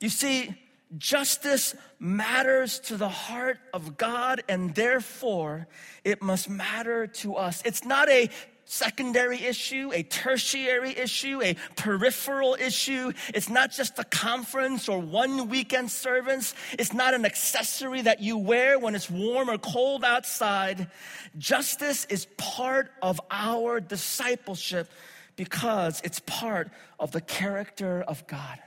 You 0.00 0.08
see, 0.08 0.54
Justice 0.96 1.74
matters 1.98 2.78
to 2.80 2.96
the 2.96 3.08
heart 3.08 3.58
of 3.74 3.96
God, 3.98 4.42
and 4.48 4.74
therefore 4.74 5.66
it 6.02 6.22
must 6.22 6.48
matter 6.48 7.06
to 7.06 7.36
us. 7.36 7.60
It's 7.64 7.84
not 7.84 8.08
a 8.08 8.30
secondary 8.64 9.42
issue, 9.42 9.90
a 9.94 10.02
tertiary 10.02 10.96
issue, 10.96 11.42
a 11.42 11.56
peripheral 11.76 12.56
issue. 12.58 13.12
It's 13.34 13.48
not 13.48 13.70
just 13.70 13.98
a 13.98 14.04
conference 14.04 14.88
or 14.88 14.98
one 14.98 15.48
weekend 15.48 15.90
service. 15.90 16.54
It's 16.78 16.92
not 16.92 17.14
an 17.14 17.24
accessory 17.24 18.02
that 18.02 18.20
you 18.20 18.36
wear 18.38 18.78
when 18.78 18.94
it's 18.94 19.10
warm 19.10 19.50
or 19.50 19.58
cold 19.58 20.04
outside. 20.04 20.90
Justice 21.38 22.04
is 22.06 22.26
part 22.36 22.90
of 23.02 23.20
our 23.30 23.80
discipleship 23.80 24.90
because 25.36 26.00
it's 26.04 26.20
part 26.20 26.70
of 26.98 27.12
the 27.12 27.20
character 27.20 28.02
of 28.02 28.26
God 28.26 28.58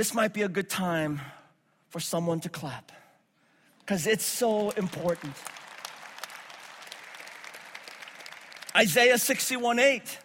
this 0.00 0.14
might 0.14 0.32
be 0.32 0.40
a 0.40 0.48
good 0.48 0.70
time 0.70 1.20
for 1.90 2.00
someone 2.00 2.40
to 2.40 2.48
clap 2.48 2.90
because 3.80 4.06
it's 4.06 4.24
so 4.24 4.70
important. 4.70 5.34
Isaiah 8.74 9.18
61 9.18 9.78
8. 9.78 10.18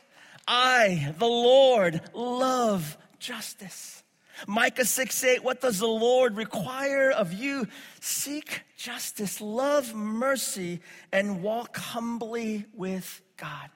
I, 0.47 1.13
the 1.19 1.27
Lord, 1.27 1.99
love 2.13 2.97
justice. 3.19 4.01
Micah 4.47 4.85
6 4.85 5.21
8, 5.21 5.43
what 5.43 5.59
does 5.59 5.79
the 5.79 5.87
Lord 5.87 6.37
require 6.37 7.11
of 7.11 7.33
you? 7.33 7.67
Seek 7.99 8.61
justice, 8.77 9.41
love 9.41 9.93
mercy, 9.93 10.79
and 11.11 11.43
walk 11.43 11.75
humbly 11.75 12.63
with 12.73 13.21
God. 13.35 13.69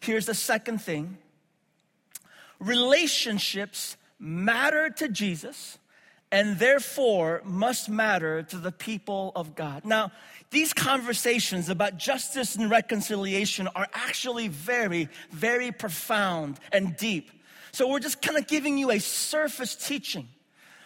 Here's 0.00 0.24
the 0.24 0.34
second 0.34 0.80
thing 0.80 1.18
relationships 2.58 3.98
matter 4.18 4.90
to 4.90 5.08
Jesus 5.08 5.78
and 6.32 6.58
therefore 6.58 7.40
must 7.44 7.88
matter 7.88 8.42
to 8.42 8.58
the 8.58 8.72
people 8.72 9.32
of 9.36 9.54
God. 9.54 9.84
Now, 9.84 10.10
these 10.50 10.72
conversations 10.72 11.68
about 11.68 11.98
justice 11.98 12.56
and 12.56 12.70
reconciliation 12.70 13.68
are 13.74 13.86
actually 13.92 14.48
very, 14.48 15.08
very 15.30 15.72
profound 15.72 16.58
and 16.72 16.96
deep. 16.96 17.30
So 17.72 17.88
we're 17.88 18.00
just 18.00 18.22
kind 18.22 18.38
of 18.38 18.46
giving 18.46 18.78
you 18.78 18.90
a 18.90 18.98
surface 18.98 19.74
teaching. 19.74 20.28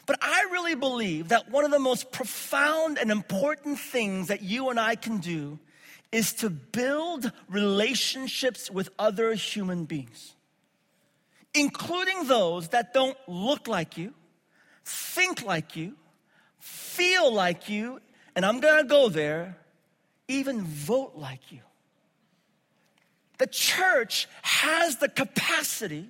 But 0.06 0.18
I 0.22 0.48
really 0.50 0.74
believe 0.74 1.28
that 1.28 1.50
one 1.50 1.64
of 1.64 1.70
the 1.70 1.78
most 1.78 2.10
profound 2.10 2.98
and 2.98 3.10
important 3.10 3.78
things 3.78 4.28
that 4.28 4.42
you 4.42 4.70
and 4.70 4.80
I 4.80 4.96
can 4.96 5.18
do 5.18 5.58
is 6.10 6.32
to 6.34 6.50
build 6.50 7.30
relationships 7.48 8.70
with 8.70 8.90
other 8.98 9.34
human 9.34 9.84
beings 9.84 10.34
including 11.54 12.26
those 12.26 12.68
that 12.68 12.92
don't 12.92 13.16
look 13.26 13.68
like 13.68 13.96
you, 13.96 14.14
think 14.84 15.42
like 15.42 15.76
you, 15.76 15.94
feel 16.58 17.32
like 17.32 17.68
you, 17.68 18.00
and 18.36 18.44
I'm 18.44 18.60
gonna 18.60 18.84
go 18.84 19.08
there, 19.08 19.56
even 20.28 20.62
vote 20.64 21.12
like 21.16 21.50
you. 21.50 21.60
The 23.38 23.46
church 23.46 24.28
has 24.42 24.96
the 24.96 25.08
capacity. 25.08 26.08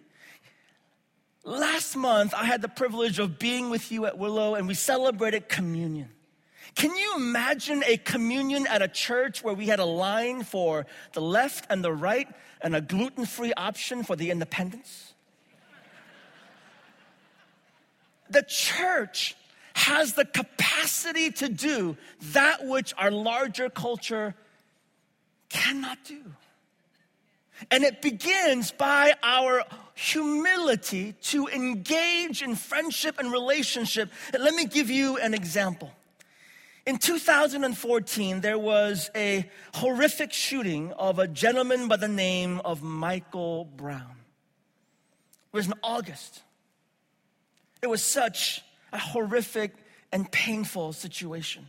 Last 1.45 1.97
month, 1.97 2.35
I 2.35 2.45
had 2.45 2.61
the 2.61 2.69
privilege 2.69 3.19
of 3.19 3.39
being 3.39 3.71
with 3.71 3.91
you 3.91 4.05
at 4.07 4.19
Willow, 4.19 4.57
and 4.57 4.67
we 4.69 4.75
celebrated 4.75 5.49
communion. 5.49 6.11
Can 6.75 6.95
you 6.97 7.17
imagine 7.17 7.83
a 7.87 7.97
communion 7.97 8.67
at 8.67 8.83
a 8.83 8.89
church 8.89 9.43
where 9.43 9.55
we 9.55 9.67
had 9.67 9.79
a 9.79 9.85
line 9.85 10.43
for 10.43 10.87
the 11.13 11.21
left 11.21 11.67
and 11.71 11.83
the 11.83 11.93
right 11.93 12.29
and 12.61 12.77
a 12.77 12.81
gluten 12.81 13.27
free 13.27 13.53
option 13.57 14.03
for 14.03 14.17
the 14.17 14.31
independents? 14.31 15.10
The 18.33 18.43
church 18.43 19.37
has 19.75 20.15
the 20.15 20.25
capacity 20.25 21.31
to 21.31 21.49
do 21.49 21.97
that 22.33 22.67
which 22.67 22.93
our 22.99 23.11
larger 23.11 23.71
culture 23.71 24.35
cannot 25.49 25.99
do. 26.05 26.21
And 27.71 27.85
it 27.85 28.01
begins 28.01 28.73
by 28.73 29.15
our 29.23 29.65
humility 29.95 31.15
to 31.23 31.47
engage 31.49 32.43
in 32.43 32.57
friendship 32.57 33.19
and 33.19 33.31
relationship. 33.31 34.11
Let 34.39 34.55
me 34.55 34.65
give 34.65 34.91
you 34.91 35.19
an 35.19 35.35
example. 35.35 35.93
In 36.87 36.97
2014, 36.99 38.41
there 38.41 38.59
was 38.59 39.11
a 39.15 39.49
horrific 39.75 40.33
shooting 40.33 40.93
of 40.93 41.19
a 41.19 41.29
gentleman 41.29 41.89
by 41.89 41.97
the 41.97 42.09
name 42.09 42.61
of 42.65 42.83
Michael 42.83 43.67
Brown. 43.67 44.17
It 45.53 45.57
was 45.57 45.67
in 45.67 45.75
August. 45.83 46.43
It 47.83 47.89
was 47.89 48.03
such 48.03 48.63
a 48.93 48.99
horrific 48.99 49.75
and 50.13 50.31
painful 50.31 50.93
situation. 50.93 51.67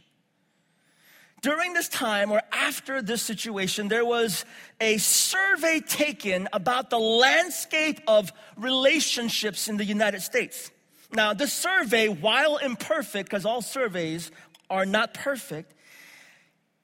During 1.41 1.73
this 1.73 1.89
time 1.89 2.31
or 2.31 2.41
after 2.51 3.01
this 3.01 3.23
situation, 3.23 3.87
there 3.87 4.05
was 4.05 4.45
a 4.79 4.97
survey 4.97 5.79
taken 5.79 6.47
about 6.53 6.91
the 6.91 6.99
landscape 6.99 7.99
of 8.07 8.31
relationships 8.57 9.67
in 9.67 9.77
the 9.77 9.85
United 9.85 10.21
States. 10.21 10.69
Now, 11.11 11.33
this 11.33 11.51
survey, 11.51 12.09
while 12.09 12.57
imperfect, 12.57 13.27
because 13.27 13.45
all 13.45 13.63
surveys 13.63 14.31
are 14.69 14.85
not 14.85 15.15
perfect, 15.15 15.73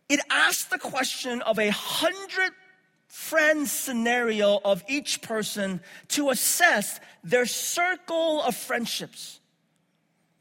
it 0.10 0.20
asked 0.32 0.72
the 0.72 0.80
question 0.80 1.42
of 1.44 1.60
a 1.60 1.70
hundred 1.70 2.52
friend 3.18 3.68
scenario 3.68 4.62
of 4.64 4.84
each 4.88 5.24
person 5.24 5.82
to 6.08 6.30
assess 6.30 7.00
their 7.24 7.48
circle 7.48 8.44
of 8.44 8.56
friendships. 8.56 9.40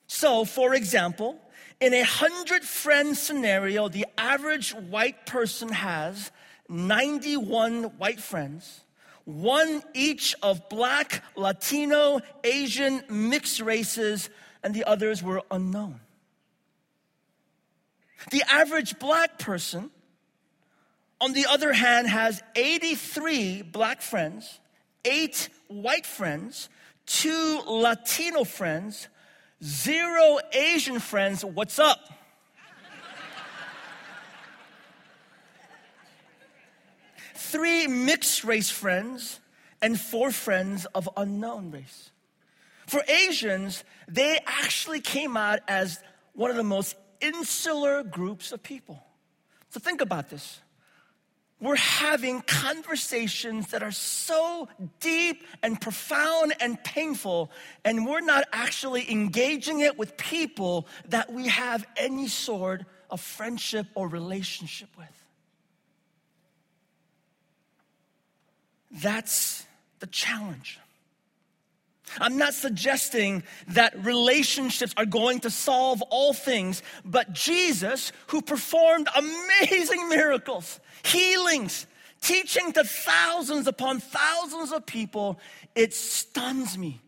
So, 0.07 0.45
for 0.45 0.75
example, 0.75 1.41
in 1.81 1.95
a 1.95 2.03
hundred 2.03 2.63
friend 2.65 3.17
scenario, 3.17 3.89
the 3.89 4.07
average 4.19 4.75
white 4.75 5.25
person 5.25 5.71
has 5.71 6.31
91 6.69 7.85
white 7.97 8.21
friends, 8.21 8.83
one 9.25 9.83
each 9.95 10.37
of 10.43 10.69
black, 10.69 11.25
Latino, 11.35 12.21
Asian, 12.45 13.03
mixed 13.09 13.61
races, 13.61 14.29
and 14.63 14.75
the 14.75 14.85
others 14.85 15.23
were 15.23 15.41
unknown. 15.51 15.99
The 18.31 18.45
average 18.51 18.99
black 18.99 19.39
person 19.39 19.91
on 21.21 21.33
the 21.33 21.47
other 21.47 21.73
hand, 21.73 22.09
has 22.09 22.43
83 22.55 23.63
black 23.63 24.03
friends, 24.03 24.61
eight 25.05 25.49
white 25.69 26.07
friends, 26.07 26.69
two 27.07 27.61
Latino 27.67 28.45
friends, 28.45 29.09
zero 29.63 30.39
Asian 30.53 30.99
friends. 30.99 31.45
What's 31.45 31.79
up? 31.79 32.01
Three 37.35 37.87
mixed 37.87 38.45
race 38.45 38.71
friends 38.71 39.41
and 39.81 39.99
four 39.99 40.31
friends 40.31 40.85
of 40.95 41.09
unknown 41.17 41.71
race. 41.71 42.11
For 42.87 43.03
Asians, 43.09 43.85
they 44.09 44.39
actually 44.47 45.01
came 45.01 45.37
out 45.37 45.61
as 45.69 46.01
one 46.35 46.51
of 46.51 46.57
the 46.57 46.65
most 46.65 46.97
insular 47.21 48.03
groups 48.03 48.53
of 48.53 48.63
people. 48.63 49.03
So 49.71 49.81
think 49.81 50.01
about 50.01 50.29
this. 50.29 50.61
We're 51.59 51.77
having 51.77 52.43
conversations 52.43 53.69
that 53.69 53.83
are 53.83 53.93
so 53.93 54.69
deep 55.01 55.43
and 55.63 55.81
profound 55.81 56.55
and 56.61 56.83
painful, 56.85 57.51
and 57.85 58.07
we're 58.07 58.21
not 58.21 58.45
actually 58.53 59.11
engaging 59.11 59.81
it 59.81 59.97
with 59.97 60.19
people 60.19 60.87
that 61.09 61.33
we 61.33 61.49
have 61.49 61.87
any 61.97 62.29
sort 62.29 62.85
of 63.11 63.23
friendship 63.23 63.87
or 63.95 64.07
relationship 64.07 64.91
with. 64.99 65.09
That's 68.91 69.65
the 70.01 70.07
challenge. 70.07 70.79
I'm 72.21 72.37
not 72.39 72.55
suggesting 72.55 73.43
that 73.69 74.05
relationships 74.05 74.95
are 74.97 75.07
going 75.07 75.41
to 75.41 75.51
solve 75.51 76.03
all 76.03 76.33
things, 76.33 76.83
but 77.05 77.33
Jesus, 77.33 78.13
who 78.29 78.43
performed 78.43 79.09
amazing 79.17 80.09
miracles, 80.09 80.81
healings, 81.05 81.87
teaching 82.21 82.73
to 82.73 82.85
thousands 82.85 83.67
upon 83.67 84.01
thousands 84.01 84.73
of 84.73 84.87
people, 84.87 85.39
it 85.75 85.93
stuns 85.93 86.79
me 86.79 87.01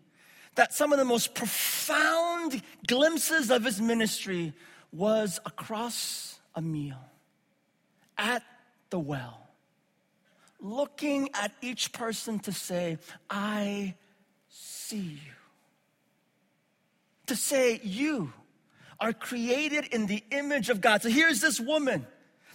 that 0.54 0.74
some 0.74 0.92
of 0.92 0.98
the 0.98 1.04
most 1.04 1.34
profound 1.34 2.61
glimpses 2.87 3.50
of 3.50 3.64
his 3.64 3.80
ministry 3.80 4.52
was 4.92 5.38
across 5.46 6.40
a 6.54 6.61
meal 6.61 6.98
at 8.16 8.42
the 8.90 8.98
well, 8.98 9.48
looking 10.61 11.28
at 11.34 11.52
each 11.62 11.92
person 11.92 12.40
to 12.40 12.52
say, 12.52 12.98
I 13.30 13.94
see 14.48 15.20
you. 15.22 15.32
To 17.26 17.37
say, 17.37 17.80
You 17.82 18.32
are 19.00 19.12
created 19.12 19.87
in 19.87 20.06
the 20.06 20.24
image 20.30 20.70
of 20.70 20.80
God. 20.80 21.02
So 21.02 21.08
here's 21.08 21.40
this 21.40 21.61
woman, 21.61 22.06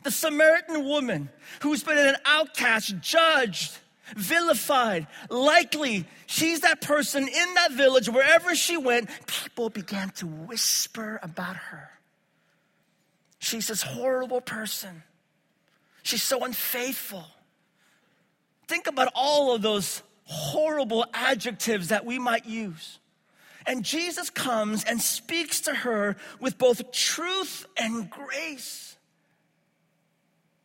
the 0.04 0.12
Samaritan 0.12 0.86
woman, 0.86 1.30
who's 1.62 1.84
been 1.84 1.98
an 1.98 2.16
outcast, 2.26 3.00
judged, 3.00 3.78
vilified. 4.16 5.08
Likely, 5.30 6.06
she's 6.26 6.62
that 6.62 6.82
person 6.82 7.28
in 7.28 7.54
that 7.54 7.72
village, 7.72 8.10
wherever 8.10 8.56
she 8.56 8.78
went, 8.78 9.10
people 9.26 9.70
began 9.70 10.10
to 10.12 10.28
whisper 10.28 11.20
about 11.24 11.56
her. 11.56 11.90
She's 13.40 13.68
this 13.68 13.82
horrible 13.82 14.42
person. 14.42 15.04
She's 16.02 16.24
so 16.24 16.44
unfaithful. 16.44 17.26
Think 18.68 18.88
about 18.88 19.12
all 19.16 19.54
of 19.54 19.62
those 19.62 20.02
horrible 20.26 21.06
adjectives 21.14 21.90
that 21.90 22.06
we 22.06 22.20
might 22.20 22.46
use. 22.46 23.00
And 23.66 23.84
Jesus 23.84 24.30
comes 24.30 24.84
and 24.84 25.02
speaks 25.02 25.62
to 25.62 25.74
her 25.74 26.18
with 26.40 26.58
both 26.58 26.92
truth 26.92 27.66
and 27.78 28.10
grace 28.10 28.98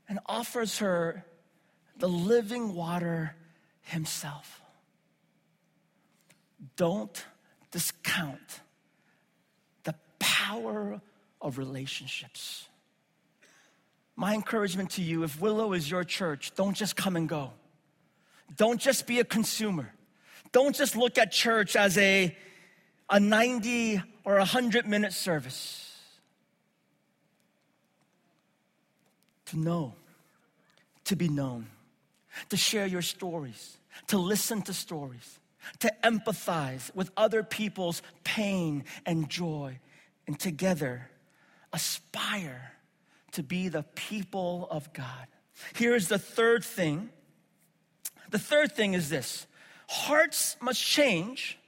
and 0.09 0.19
offers 0.27 0.79
her 0.79 1.25
the 1.99 2.09
living 2.09 2.75
water 2.75 3.37
himself. 3.83 4.61
Don't 6.77 7.25
discount 7.71 8.61
the 9.85 9.95
power 10.19 11.01
of 11.41 11.59
relationships. 11.59 12.69
My 14.17 14.35
encouragement 14.35 14.91
to 14.93 15.03
you 15.03 15.23
if 15.23 15.41
Willow 15.41 15.73
is 15.73 15.89
your 15.89 16.03
church, 16.03 16.53
don't 16.57 16.75
just 16.75 16.97
come 16.97 17.15
and 17.15 17.29
go. 17.29 17.53
Don't 18.57 18.81
just 18.81 19.07
be 19.07 19.21
a 19.21 19.25
consumer. 19.25 19.93
Don't 20.53 20.75
just 20.75 20.97
look 20.97 21.19
at 21.19 21.33
church 21.33 21.77
as 21.77 21.99
a, 21.99 22.35
a 23.11 23.21
90 23.21 24.03
or 24.25 24.37
a 24.37 24.41
100 24.41 24.87
minute 24.87 25.13
service. 25.13 25.85
To 29.47 29.59
know, 29.59 29.95
to 31.05 31.17
be 31.17 31.29
known, 31.29 31.67
to 32.51 32.57
share 32.57 32.87
your 32.87 33.03
stories, 33.03 33.79
to 34.09 34.19
listen 34.19 34.63
to 34.63 34.75
stories, 34.75 35.39
to 35.81 35.93
empathize 36.05 36.95
with 36.95 37.11
other 37.17 37.43
people's 37.43 38.03
pain 38.25 38.85
and 39.07 39.29
joy, 39.29 39.79
and 40.27 40.39
together 40.39 41.11
aspire 41.73 42.73
to 43.33 43.43
be 43.43 43.69
the 43.69 43.83
people 43.95 44.69
of 44.71 44.93
God. 44.93 45.27
Here's 45.75 46.09
the 46.09 46.19
third 46.19 46.65
thing 46.65 47.11
the 48.31 48.39
third 48.39 48.73
thing 48.73 48.95
is 48.95 49.09
this 49.09 49.47
hearts 49.89 50.57
must 50.61 50.83
change, 50.83 51.59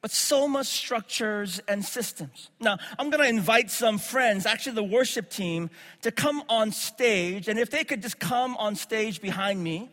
but 0.00 0.10
so 0.10 0.48
must 0.48 0.72
structures 0.72 1.60
and 1.68 1.84
systems. 1.84 2.50
Now, 2.60 2.78
I'm 2.98 3.10
gonna 3.10 3.24
invite 3.24 3.70
some 3.70 3.98
friends, 3.98 4.46
actually, 4.46 4.74
the 4.74 4.84
worship 4.84 5.30
team, 5.30 5.70
to 6.02 6.10
come 6.10 6.42
on 6.48 6.72
stage. 6.72 7.48
And 7.48 7.58
if 7.58 7.70
they 7.70 7.84
could 7.84 8.02
just 8.02 8.18
come 8.18 8.56
on 8.56 8.76
stage 8.76 9.20
behind 9.20 9.62
me. 9.62 9.90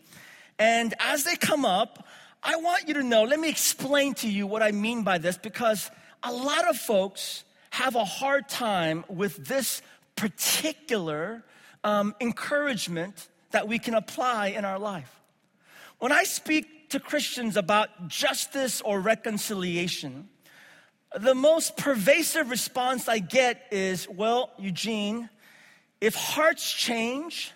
And 0.59 0.93
as 0.99 1.23
they 1.23 1.35
come 1.35 1.65
up, 1.65 2.05
I 2.43 2.55
want 2.55 2.87
you 2.87 2.95
to 2.95 3.03
know, 3.03 3.23
let 3.23 3.39
me 3.39 3.49
explain 3.49 4.13
to 4.15 4.29
you 4.29 4.47
what 4.47 4.63
I 4.63 4.71
mean 4.71 5.03
by 5.03 5.17
this 5.17 5.37
because 5.37 5.91
a 6.23 6.31
lot 6.31 6.67
of 6.67 6.77
folks 6.77 7.43
have 7.71 7.95
a 7.95 8.03
hard 8.03 8.49
time 8.49 9.05
with 9.07 9.47
this 9.47 9.81
particular 10.15 11.43
um, 11.83 12.15
encouragement 12.19 13.27
that 13.51 13.67
we 13.67 13.79
can 13.79 13.93
apply 13.93 14.47
in 14.47 14.65
our 14.65 14.79
life. 14.79 15.20
When 16.01 16.11
I 16.11 16.23
speak 16.23 16.89
to 16.89 16.99
Christians 16.99 17.57
about 17.57 18.07
justice 18.07 18.81
or 18.81 18.99
reconciliation, 18.99 20.29
the 21.15 21.35
most 21.35 21.77
pervasive 21.77 22.49
response 22.49 23.07
I 23.07 23.19
get 23.19 23.67
is, 23.69 24.09
well, 24.09 24.49
Eugene, 24.57 25.29
if 26.01 26.15
hearts 26.15 26.73
change, 26.73 27.51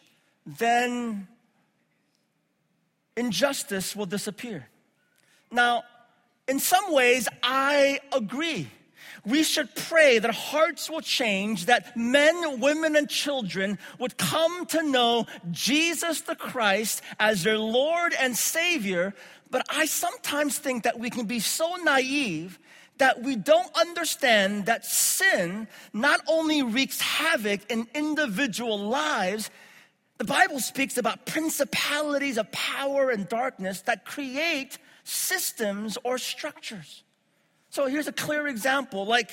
then 0.46 1.28
injustice 3.18 3.96
will 3.96 4.06
disappear. 4.06 4.68
Now, 5.50 5.84
in 6.48 6.60
some 6.60 6.94
ways, 6.94 7.28
I 7.42 8.00
agree 8.12 8.70
we 9.26 9.44
should 9.44 9.74
pray 9.76 10.20
that 10.20 10.34
hearts 10.34 10.90
will 10.90 11.02
change, 11.02 11.66
that 11.66 11.98
men, 11.98 12.60
women, 12.60 12.96
and 12.96 13.10
children 13.10 13.80
would 14.00 14.18
come 14.18 14.66
to 14.68 14.84
know 14.84 15.26
Jesus 15.52 16.22
the 16.22 16.36
Christ 16.36 17.02
as 17.20 17.44
their 17.44 17.58
Lord 17.58 18.14
and 18.20 18.38
Savior. 18.38 19.14
But 19.50 19.66
I 19.70 19.86
sometimes 19.86 20.58
think 20.60 20.84
that 20.84 21.00
we 21.00 21.10
can 21.10 21.26
be 21.26 21.40
so 21.40 21.76
naive 21.84 22.60
that 22.98 23.22
we 23.22 23.36
don't 23.36 23.70
understand 23.78 24.68
that 24.68 24.86
sin 24.86 25.68
not 25.92 26.22
only 26.28 26.62
wreaks 26.62 27.02
havoc 27.02 27.70
in 27.70 27.88
individual 27.94 28.78
lives, 28.80 29.50
the 30.18 30.24
Bible 30.24 30.60
speaks 30.60 30.98
about 30.98 31.26
principalities 31.26 32.38
of 32.38 32.52
power 32.52 33.10
and 33.10 33.28
darkness 33.28 33.82
that 33.82 34.06
create 34.06 34.78
systems 35.04 35.98
or 36.04 36.18
structures. 36.18 37.04
So 37.76 37.88
here's 37.88 38.08
a 38.08 38.14
clear 38.14 38.48
example 38.48 39.06
like 39.06 39.30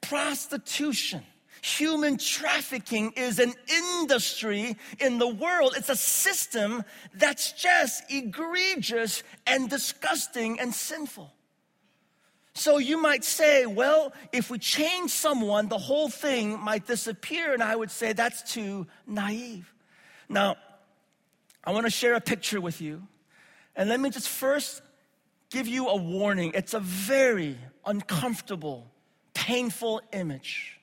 prostitution. 0.00 1.22
Human 1.62 2.18
trafficking 2.18 3.12
is 3.12 3.38
an 3.38 3.54
industry 3.68 4.76
in 4.98 5.20
the 5.20 5.28
world. 5.28 5.74
It's 5.76 5.88
a 5.88 5.94
system 5.94 6.82
that's 7.14 7.52
just 7.52 8.10
egregious 8.10 9.22
and 9.46 9.70
disgusting 9.70 10.58
and 10.58 10.74
sinful. 10.74 11.32
So 12.54 12.78
you 12.78 13.00
might 13.00 13.22
say, 13.22 13.66
well, 13.66 14.14
if 14.32 14.50
we 14.50 14.58
change 14.58 15.12
someone, 15.12 15.68
the 15.68 15.78
whole 15.78 16.08
thing 16.08 16.58
might 16.58 16.88
disappear. 16.88 17.54
And 17.54 17.62
I 17.62 17.76
would 17.76 17.92
say 17.92 18.12
that's 18.12 18.52
too 18.52 18.88
naive. 19.06 19.72
Now, 20.28 20.56
I 21.62 21.70
want 21.70 21.86
to 21.86 21.90
share 21.90 22.14
a 22.14 22.20
picture 22.20 22.60
with 22.60 22.80
you. 22.82 23.06
And 23.76 23.88
let 23.88 24.00
me 24.00 24.10
just 24.10 24.28
first 24.28 24.82
give 25.50 25.66
you 25.66 25.88
a 25.88 25.96
warning. 25.96 26.52
It's 26.54 26.74
a 26.74 26.80
very 26.80 27.58
uncomfortable, 27.84 28.86
painful 29.34 30.00
image. 30.12 30.78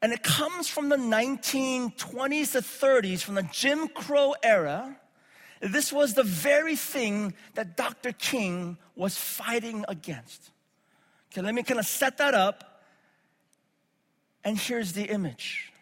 And 0.00 0.12
it 0.12 0.22
comes 0.22 0.68
from 0.68 0.88
the 0.88 0.96
1920s 0.96 2.52
to 2.52 2.58
30s, 2.58 3.20
from 3.20 3.36
the 3.36 3.44
Jim 3.44 3.86
Crow 3.86 4.34
era. 4.42 4.96
This 5.60 5.92
was 5.92 6.14
the 6.14 6.24
very 6.24 6.74
thing 6.74 7.34
that 7.54 7.76
Dr. 7.76 8.10
King 8.12 8.78
was 8.96 9.16
fighting 9.16 9.84
against. 9.86 10.50
Okay, 11.30 11.40
let 11.40 11.54
me 11.54 11.62
kind 11.62 11.78
of 11.78 11.86
set 11.86 12.18
that 12.18 12.34
up. 12.34 12.82
And 14.42 14.58
here's 14.58 14.92
the 14.92 15.04
image. 15.04 15.72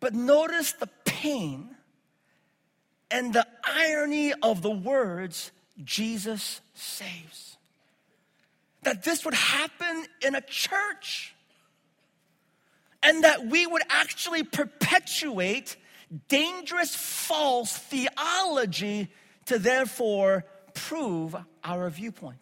But 0.00 0.12
notice 0.12 0.72
the 0.72 0.88
pain 1.06 1.76
and 3.10 3.32
the 3.32 3.46
irony 3.64 4.32
of 4.42 4.62
the 4.62 4.70
words, 4.70 5.50
Jesus 5.82 6.60
saves. 6.74 7.56
That 8.82 9.02
this 9.02 9.24
would 9.24 9.34
happen 9.34 10.06
in 10.22 10.34
a 10.34 10.40
church. 10.40 11.34
and 13.02 13.24
that 13.24 13.46
we 13.46 13.66
would 13.66 13.82
actually 13.88 14.42
perpetuate 14.42 15.76
dangerous 16.28 16.94
false 16.94 17.76
theology 17.76 19.08
to 19.46 19.58
therefore 19.58 20.44
prove 20.74 21.34
our 21.64 21.88
viewpoint. 21.90 22.38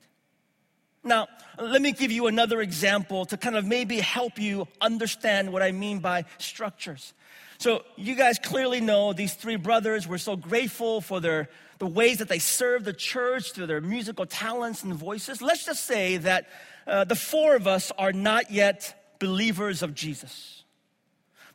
Now, 1.04 1.28
let 1.58 1.80
me 1.80 1.92
give 1.92 2.10
you 2.10 2.26
another 2.26 2.60
example 2.60 3.24
to 3.26 3.36
kind 3.36 3.56
of 3.56 3.64
maybe 3.64 4.00
help 4.00 4.38
you 4.38 4.66
understand 4.80 5.52
what 5.52 5.62
I 5.62 5.70
mean 5.72 6.00
by 6.00 6.24
structures. 6.38 7.14
So, 7.60 7.82
you 7.96 8.14
guys 8.14 8.38
clearly 8.38 8.80
know 8.80 9.12
these 9.12 9.34
three 9.34 9.56
brothers. 9.56 10.06
We're 10.06 10.18
so 10.18 10.36
grateful 10.36 11.00
for 11.00 11.18
their, 11.18 11.48
the 11.80 11.88
ways 11.88 12.18
that 12.18 12.28
they 12.28 12.38
serve 12.38 12.84
the 12.84 12.92
church 12.92 13.50
through 13.50 13.66
their 13.66 13.80
musical 13.80 14.26
talents 14.26 14.84
and 14.84 14.94
voices. 14.94 15.42
Let's 15.42 15.66
just 15.66 15.84
say 15.84 16.18
that 16.18 16.46
uh, 16.86 17.02
the 17.02 17.16
four 17.16 17.56
of 17.56 17.66
us 17.66 17.90
are 17.98 18.12
not 18.12 18.52
yet 18.52 19.16
believers 19.18 19.82
of 19.82 19.92
Jesus. 19.92 20.62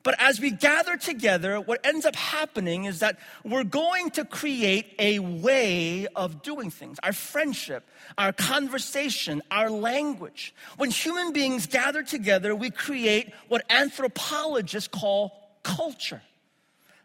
But 0.04 0.16
as 0.20 0.42
we 0.42 0.52
gather 0.52 0.98
together, 0.98 1.62
what 1.62 1.80
ends 1.86 2.06
up 2.06 2.18
happening 2.18 2.84
is 2.84 3.00
that 3.00 3.18
we're 3.46 3.64
going 3.64 4.10
to 4.12 4.26
create 4.26 4.94
a 5.00 5.20
way 5.20 6.08
of 6.08 6.42
doing 6.42 6.70
things. 6.70 7.00
Our 7.02 7.14
friendship, 7.14 7.88
our 8.18 8.34
conversation, 8.34 9.42
our 9.50 9.70
language. 9.70 10.54
When 10.76 10.92
human 10.92 11.32
beings 11.32 11.68
gather 11.68 12.04
together, 12.04 12.54
we 12.54 12.70
create 12.70 13.32
what 13.48 13.64
anthropologists 13.70 14.90
call 14.90 15.43
culture. 15.64 16.22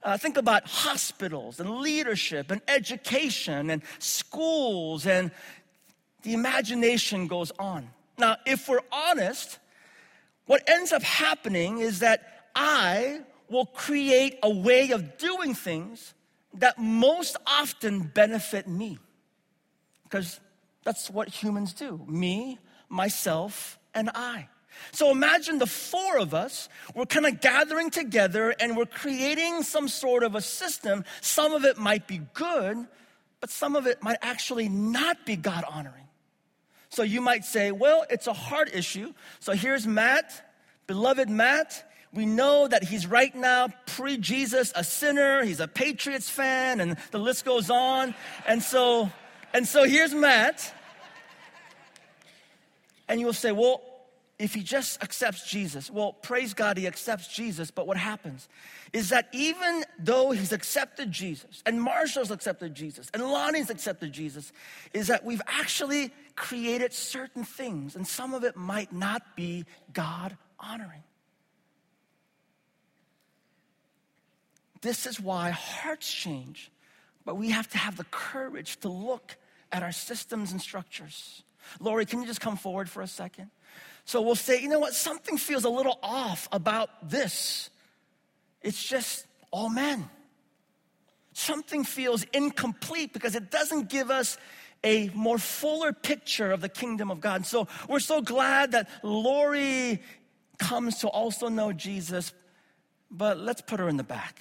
Uh, 0.03 0.17
think 0.17 0.37
about 0.37 0.67
hospitals 0.67 1.59
and 1.59 1.81
leadership 1.81 2.51
and 2.51 2.61
education 2.69 3.71
and 3.71 3.83
schools, 3.99 5.07
and 5.07 5.31
the 6.23 6.35
imagination 6.35 7.27
goes 7.27 7.51
on. 7.59 7.89
Now, 8.17 8.37
if 8.47 8.69
we're 8.69 8.81
honest, 8.93 9.59
what 10.47 10.69
ends 10.69 10.93
up 10.93 11.03
happening 11.03 11.79
is 11.79 12.01
that 12.01 12.49
I 12.55 13.21
will 13.51 13.67
create 13.67 14.39
a 14.43 14.51
way 14.51 14.91
of 14.91 15.19
doing 15.19 15.55
things 15.55 16.15
that 16.55 16.79
most 16.79 17.37
often 17.47 18.01
benefit 18.03 18.67
me. 18.69 18.99
Because 20.05 20.41
that's 20.85 21.11
what 21.11 21.29
humans 21.29 21.73
do 21.73 22.01
me, 22.09 22.59
myself, 22.89 23.79
and 23.95 24.11
I. 24.15 24.49
So 24.93 25.11
imagine 25.11 25.59
the 25.59 25.66
four 25.66 26.19
of 26.19 26.35
us, 26.35 26.69
we're 26.95 27.07
kind 27.07 27.27
of 27.27 27.41
gathering 27.41 27.91
together 27.91 28.55
and 28.59 28.77
we're 28.77 28.87
creating 28.87 29.62
some 29.62 29.89
sort 29.89 30.23
of 30.23 30.35
a 30.35 30.41
system. 30.41 31.05
Some 31.21 31.53
of 31.53 31.64
it 31.64 31.79
might 31.79 32.07
be 32.07 32.21
good, 32.35 32.87
but 33.41 33.51
some 33.51 33.77
of 33.77 33.87
it 33.87 34.03
might 34.03 34.19
actually 34.23 34.69
not 34.69 35.25
be 35.27 35.37
God 35.37 35.64
honoring. 35.69 36.09
So 36.91 37.03
you 37.03 37.21
might 37.21 37.45
say, 37.45 37.71
well, 37.71 38.05
it's 38.11 38.27
a 38.27 38.33
hard 38.33 38.71
issue. 38.73 39.12
So 39.41 39.53
here's 39.53 39.87
Matt, 39.87 40.53
beloved 40.87 41.29
Matt. 41.29 41.85
We 42.12 42.25
know 42.25 42.66
that 42.66 42.83
he's 42.83 43.07
right 43.07 43.35
now, 43.35 43.69
pre 43.85 44.16
Jesus, 44.16 44.73
a 44.75 44.83
sinner. 44.83 45.45
He's 45.45 45.61
a 45.61 45.69
Patriots 45.69 46.31
fan, 46.31 46.81
and 46.81 46.97
the 47.11 47.19
list 47.19 47.45
goes 47.45 47.69
on. 47.69 48.14
And 48.47 48.62
so, 48.62 49.11
and 49.53 49.69
so 49.69 49.85
here's 49.85 50.14
Matt. 50.14 50.73
And 53.09 53.21
you'll 53.21 53.35
say, 53.35 53.53
well, 53.53 53.83
if 54.39 54.55
he 54.55 54.62
just 54.62 55.03
accepts 55.03 55.49
Jesus, 55.51 55.91
well, 55.91 56.12
praise 56.12 56.55
God, 56.55 56.78
he 56.78 56.86
accepts 56.86 57.26
Jesus. 57.26 57.72
But 57.72 57.89
what 57.89 57.97
happens 57.97 58.49
is 58.93 59.09
that 59.09 59.28
even 59.32 59.84
though 59.99 60.30
he's 60.30 60.53
accepted 60.53 61.11
Jesus, 61.11 61.62
and 61.66 61.82
Marshall's 61.82 62.30
accepted 62.30 62.74
Jesus, 62.74 63.11
and 63.12 63.22
Lonnie's 63.22 63.68
accepted 63.68 64.12
Jesus, 64.12 64.53
is 64.95 65.09
that 65.09 65.24
we've 65.24 65.43
actually 65.49 66.12
created 66.36 66.93
certain 66.93 67.43
things, 67.43 67.97
and 67.97 68.07
some 68.07 68.32
of 68.32 68.45
it 68.45 68.57
might 68.57 68.93
not 68.93 69.34
be 69.34 69.64
God 69.93 70.36
honoring. 70.61 71.03
This 74.80 75.05
is 75.05 75.20
why 75.20 75.51
hearts 75.51 76.12
change, 76.12 76.70
but 77.24 77.36
we 77.36 77.51
have 77.51 77.68
to 77.70 77.78
have 77.78 77.97
the 77.97 78.05
courage 78.05 78.78
to 78.80 78.89
look 78.89 79.36
at 79.72 79.82
our 79.82 79.91
systems 79.91 80.53
and 80.53 80.62
structures. 80.62 81.43
Lori, 81.80 82.07
can 82.07 82.20
you 82.20 82.26
just 82.26 82.41
come 82.41 82.57
forward 82.57 82.89
for 82.89 83.03
a 83.03 83.09
second? 83.09 83.51
So 84.09 84.23
we'll 84.23 84.37
say, 84.37 84.63
you 84.63 84.71
know 84.71 84.79
what, 84.79 84.95
something 84.95 85.37
feels 85.37 85.65
a 85.65 85.69
little 85.69 85.99
off 86.03 86.49
about 86.51 87.11
this. 87.11 87.69
It's 88.63 88.83
just 88.83 89.27
all 89.51 89.69
men. 89.69 90.09
Something 91.35 91.85
feels 91.85 92.25
incomplete 92.33 93.13
because 93.13 93.35
it 93.35 93.51
doesn't 93.51 93.91
give 93.91 94.11
us 94.11 94.39
a 94.83 95.11
more 95.11 95.37
fuller 95.37 95.93
picture 95.93 96.51
of 96.53 96.63
the 96.63 96.71
kingdom 96.71 97.11
of 97.11 97.21
God. 97.21 97.45
So 97.45 97.69
we're 97.87 98.01
so 98.01 98.23
glad 98.23 98.73
that 98.73 98.89
Lori 99.03 100.01
comes 100.57 101.01
to 101.01 101.09
also 101.09 101.51
know 101.51 101.75
Jesus, 101.75 102.33
but 103.11 103.39
let's 103.39 103.61
put 103.61 103.79
her 103.79 103.91
in 103.91 103.99
the 103.99 104.05
back. 104.05 104.41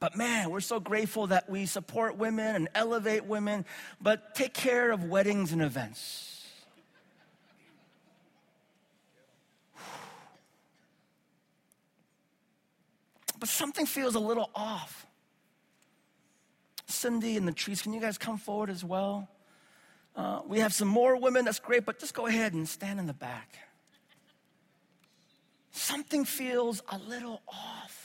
But 0.00 0.16
man, 0.16 0.50
we're 0.50 0.60
so 0.60 0.80
grateful 0.80 1.26
that 1.26 1.48
we 1.50 1.66
support 1.66 2.16
women 2.16 2.56
and 2.56 2.68
elevate 2.74 3.26
women, 3.26 3.66
but 4.00 4.34
take 4.34 4.54
care 4.54 4.90
of 4.90 5.04
weddings 5.04 5.52
and 5.52 5.62
events. 5.62 6.48
But 13.38 13.48
something 13.48 13.86
feels 13.86 14.16
a 14.16 14.20
little 14.20 14.50
off. 14.54 15.06
Cindy 16.86 17.36
and 17.38 17.48
the 17.48 17.52
trees, 17.52 17.80
can 17.80 17.94
you 17.94 18.00
guys 18.00 18.18
come 18.18 18.36
forward 18.36 18.68
as 18.68 18.84
well? 18.84 19.28
Uh, 20.14 20.40
we 20.46 20.58
have 20.58 20.74
some 20.74 20.88
more 20.88 21.16
women, 21.16 21.46
that's 21.46 21.58
great, 21.58 21.86
but 21.86 21.98
just 21.98 22.12
go 22.12 22.26
ahead 22.26 22.52
and 22.52 22.68
stand 22.68 23.00
in 23.00 23.06
the 23.06 23.14
back. 23.14 23.56
Something 25.72 26.24
feels 26.24 26.82
a 26.90 26.98
little 26.98 27.40
off. 27.48 27.99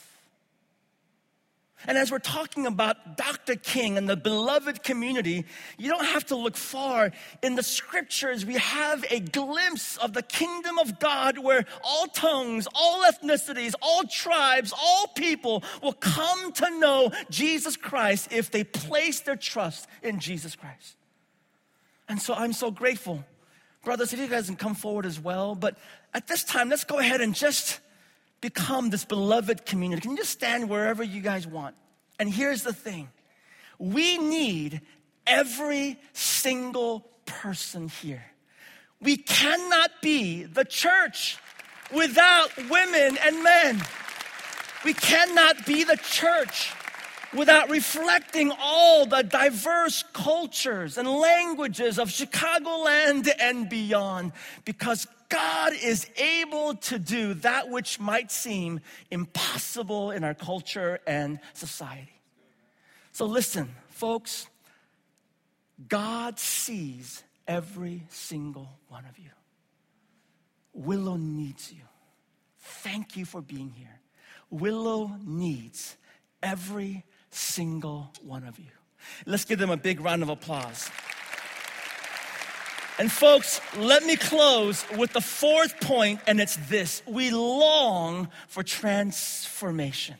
And 1.88 1.98
as 1.98 2.12
we're 2.12 2.20
talking 2.20 2.66
about 2.66 3.18
Dr. 3.18 3.56
King 3.56 3.98
and 3.98 4.10
the 4.10 4.16
beloved 4.16 4.84
community, 4.84 5.46
you 5.78 5.90
don't 5.90 6.06
have 6.06 6.26
to 6.28 6.36
look 6.36 6.56
far. 6.56 7.12
In 7.44 7.56
the 7.56 7.64
scriptures, 7.64 8.46
we 8.46 8.56
have 8.56 9.06
a 9.10 9.20
glimpse 9.20 9.98
of 9.98 10.14
the 10.14 10.24
kingdom 10.24 10.80
of 10.80 11.00
God 11.00 11.38
where 11.38 11.66
all 11.84 12.08
tongues, 12.08 12.68
all 12.74 13.04
ethnicities, 13.04 13.74
all 13.82 14.04
tribes, 14.04 14.74
all 14.74 15.08
people 15.16 15.64
will 15.84 15.94
come 15.94 16.52
to 16.54 16.80
know 16.80 17.12
Jesus 17.30 17.78
Christ 17.78 18.30
if 18.32 18.52
they 18.52 18.64
place 18.64 19.20
their 19.22 19.36
trust 19.36 19.88
in 20.02 20.20
Jesus 20.20 20.56
Christ. 20.56 20.96
And 22.08 22.22
so 22.22 22.34
I'm 22.34 22.54
so 22.54 22.72
grateful. 22.72 23.24
Brothers, 23.84 24.14
if 24.14 24.20
you 24.20 24.28
guys 24.28 24.48
can 24.48 24.56
come 24.56 24.76
forward 24.76 25.06
as 25.06 25.20
well. 25.20 25.54
But 25.54 25.78
at 26.14 26.28
this 26.28 26.44
time, 26.44 26.70
let's 26.70 26.84
go 26.84 26.98
ahead 26.98 27.22
and 27.22 27.36
just 27.36 27.80
become 28.46 28.92
this 28.92 29.04
beloved 29.06 29.66
community. 29.66 30.02
Can 30.04 30.12
you 30.12 30.18
just 30.18 30.30
stand 30.30 30.70
wherever 30.70 31.02
you 31.02 31.20
guys 31.20 31.48
want? 31.48 31.74
And 32.20 32.30
here's 32.30 32.62
the 32.62 32.74
thing 32.74 33.10
we 33.80 34.20
need 34.20 34.82
every 35.26 35.98
single 36.14 37.10
person 37.26 37.88
here. 37.88 38.24
We 39.02 39.18
cannot 39.18 39.90
be 40.00 40.44
the 40.44 40.64
church 40.64 41.40
without 41.92 42.56
women 42.70 43.18
and 43.18 43.44
men. 43.44 43.82
We 44.84 44.94
cannot 44.94 45.66
be 45.66 45.84
the 45.84 45.98
church 45.98 46.72
without 47.34 47.72
reflecting 47.72 48.52
all 48.60 49.08
the 49.08 49.24
diverse 49.24 50.04
cultures 50.14 51.00
and 51.00 51.08
languages 51.08 51.98
of 51.98 52.10
Chicagoland 52.10 53.28
and 53.40 53.68
beyond 53.68 54.34
because 54.66 55.08
God 55.30 55.74
is 55.82 56.08
able 56.18 56.76
to 56.76 57.00
do 57.00 57.34
that 57.36 57.70
which 57.70 58.00
might 58.00 58.32
seem 58.32 58.80
impossible 59.10 60.12
in 60.12 60.24
our 60.24 60.34
culture 60.34 61.00
and 61.08 61.40
society. 61.54 62.22
So, 63.12 63.26
listen, 63.26 63.74
folks, 63.90 64.48
God 65.88 66.40
sees 66.40 67.24
every 67.48 68.04
single 68.10 68.80
one 68.88 69.06
of 69.06 69.18
you. 69.18 69.30
Willow 70.74 71.16
needs 71.16 71.72
you. 71.72 71.82
Thank 72.60 73.16
you 73.16 73.26
for 73.26 73.42
being 73.42 73.70
here. 73.70 74.00
Willow 74.50 75.12
needs 75.24 75.98
every 76.44 77.04
single 77.30 78.12
one 78.22 78.44
of 78.44 78.60
you. 78.60 78.72
Let's 79.26 79.46
give 79.46 79.60
them 79.60 79.70
a 79.70 79.78
big 79.78 80.02
round 80.02 80.24
of 80.24 80.30
applause. 80.30 80.90
And 82.98 83.12
folks, 83.12 83.60
let 83.78 84.06
me 84.06 84.16
close 84.16 84.86
with 84.98 85.12
the 85.12 85.22
fourth 85.22 85.82
point, 85.82 86.22
and 86.28 86.40
it's 86.40 86.56
this 86.56 87.04
we 87.06 87.30
long 87.30 88.30
for 88.48 88.64
transformation. 88.64 90.16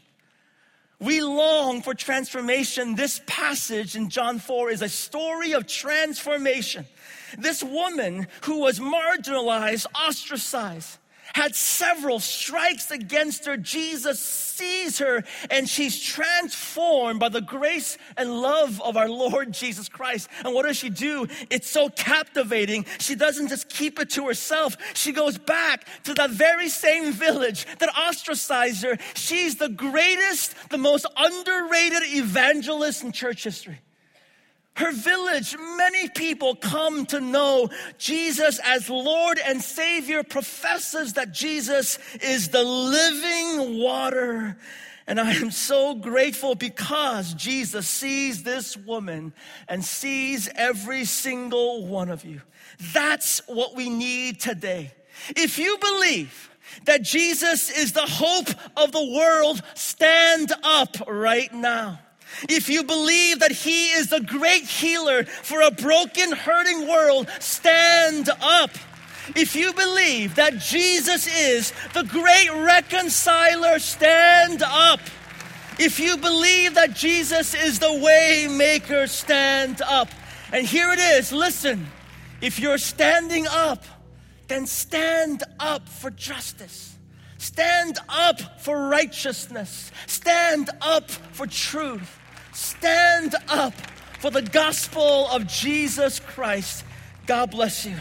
We 1.00 1.22
long 1.22 1.82
for 1.82 1.94
transformation. 1.94 2.96
This 2.96 3.22
passage 3.28 3.96
in 3.96 4.10
John 4.10 4.40
4 4.40 4.72
is 4.72 4.82
a 4.82 4.90
story 4.90 5.54
of 5.54 5.68
transformation. 5.68 6.86
This 7.38 7.64
woman 7.64 8.28
who 8.44 8.60
was 8.60 8.80
marginalized, 8.80 9.88
ostracized, 9.94 10.98
had 11.34 11.56
several 11.56 12.20
strikes 12.20 12.92
against 12.92 13.46
her. 13.46 13.58
Jesus 13.58 14.20
sees 14.20 15.00
her 15.00 15.24
and 15.50 15.68
she's 15.68 16.00
transformed 16.00 17.20
by 17.20 17.30
the 17.30 17.42
grace 17.42 17.98
and 18.18 18.42
love 18.42 18.82
of 18.82 18.98
our 18.98 19.10
Lord 19.10 19.52
Jesus 19.52 19.90
Christ. 19.90 20.30
And 20.44 20.54
what 20.54 20.66
does 20.66 20.78
she 20.78 20.90
do? 20.90 21.28
It's 21.50 21.70
so 21.70 21.90
captivating. 21.90 22.86
She 23.00 23.16
doesn't 23.16 23.50
just 23.50 23.70
keep 23.70 24.00
it 24.00 24.10
to 24.12 24.28
herself. 24.28 24.78
She 24.94 25.12
goes 25.12 25.38
back 25.38 25.86
to 26.04 26.14
that 26.16 26.30
very 26.30 26.70
same 26.70 27.12
village 27.12 27.66
that 27.80 27.90
ostracized 27.98 28.84
her. 28.84 28.98
She's 29.16 29.56
the 29.58 29.70
greatest, 29.70 30.56
the 30.70 30.78
most 30.78 31.06
underrated 31.18 32.04
evangelist 32.04 33.04
in 33.04 33.12
church 33.12 33.44
history 33.44 33.80
her 34.76 34.92
village, 34.92 35.56
many 35.78 36.10
people 36.10 36.56
come 36.56 37.06
to 37.08 37.22
know 37.22 37.70
Jesus 37.98 38.60
as 38.64 38.90
Lord 38.90 39.40
and 39.46 39.62
Savior, 39.62 40.24
professes 40.24 41.14
that 41.14 41.32
Jesus 41.32 41.98
is 42.22 42.50
the 42.50 42.64
living 42.64 43.82
water. 43.82 44.58
And 45.08 45.20
I 45.20 45.34
am 45.34 45.52
so 45.52 45.96
grateful 45.96 46.56
because 46.56 47.34
Jesus 47.36 47.88
sees 47.88 48.44
this 48.44 48.76
woman 48.76 49.34
and 49.70 49.84
sees 49.84 50.50
every 50.56 51.06
single 51.06 51.86
one 51.86 52.10
of 52.10 52.26
you. 52.26 52.42
That's 52.94 53.42
what 53.48 53.76
we 53.76 53.90
need 53.90 54.42
today. 54.42 54.94
If 55.30 55.58
you 55.58 55.78
believe 55.78 56.50
that 56.86 57.04
Jesus 57.04 57.70
is 57.70 57.94
the 57.94 58.02
hope 58.02 58.50
of 58.76 58.92
the 58.92 59.12
world, 59.14 59.62
stand 59.76 60.52
up 60.64 60.98
right 61.08 61.54
now. 61.54 62.00
If 62.44 62.70
you 62.70 62.84
believe 62.84 63.40
that 63.40 63.52
He 63.52 63.88
is 63.88 64.10
the 64.10 64.22
great 64.22 64.64
healer 64.64 65.24
for 65.24 65.62
a 65.62 65.72
broken, 65.72 66.32
hurting 66.32 66.88
world, 66.88 67.30
stand 67.40 68.30
up. 68.42 68.72
If 69.36 69.56
you 69.56 69.74
believe 69.74 70.36
that 70.36 70.60
Jesus 70.60 71.28
is 71.28 71.74
the 71.94 72.04
great 72.04 72.50
reconciler, 72.52 73.80
stand 73.80 74.62
up. 74.64 75.00
If 75.80 76.00
you 76.00 76.18
believe 76.18 76.76
that 76.76 76.96
Jesus 76.96 77.54
is 77.54 77.80
the 77.80 77.94
way 77.94 78.48
maker, 78.50 79.08
stand 79.08 79.82
up. 79.82 80.10
And 80.54 80.66
here 80.66 80.92
it 80.92 81.00
is 81.00 81.32
listen, 81.32 81.88
if 82.42 82.60
you're 82.60 82.78
standing 82.78 83.48
up, 83.48 83.84
then 84.48 84.68
stand 84.68 85.44
up 85.60 85.90
for 85.90 86.12
justice. 86.12 86.96
Stand 87.38 87.98
up 88.08 88.62
for 88.62 88.88
righteousness. 88.88 89.92
Stand 90.08 90.70
up 90.82 91.10
for 91.10 91.48
truth. 91.48 92.20
Stand 92.56 93.36
up 93.50 93.74
for 94.20 94.32
the 94.32 94.42
gospel 94.42 95.28
of 95.28 95.46
Jesus 95.46 96.22
Christ. 96.22 96.86
God 97.28 97.52
bless 97.52 97.86
you. 97.86 97.96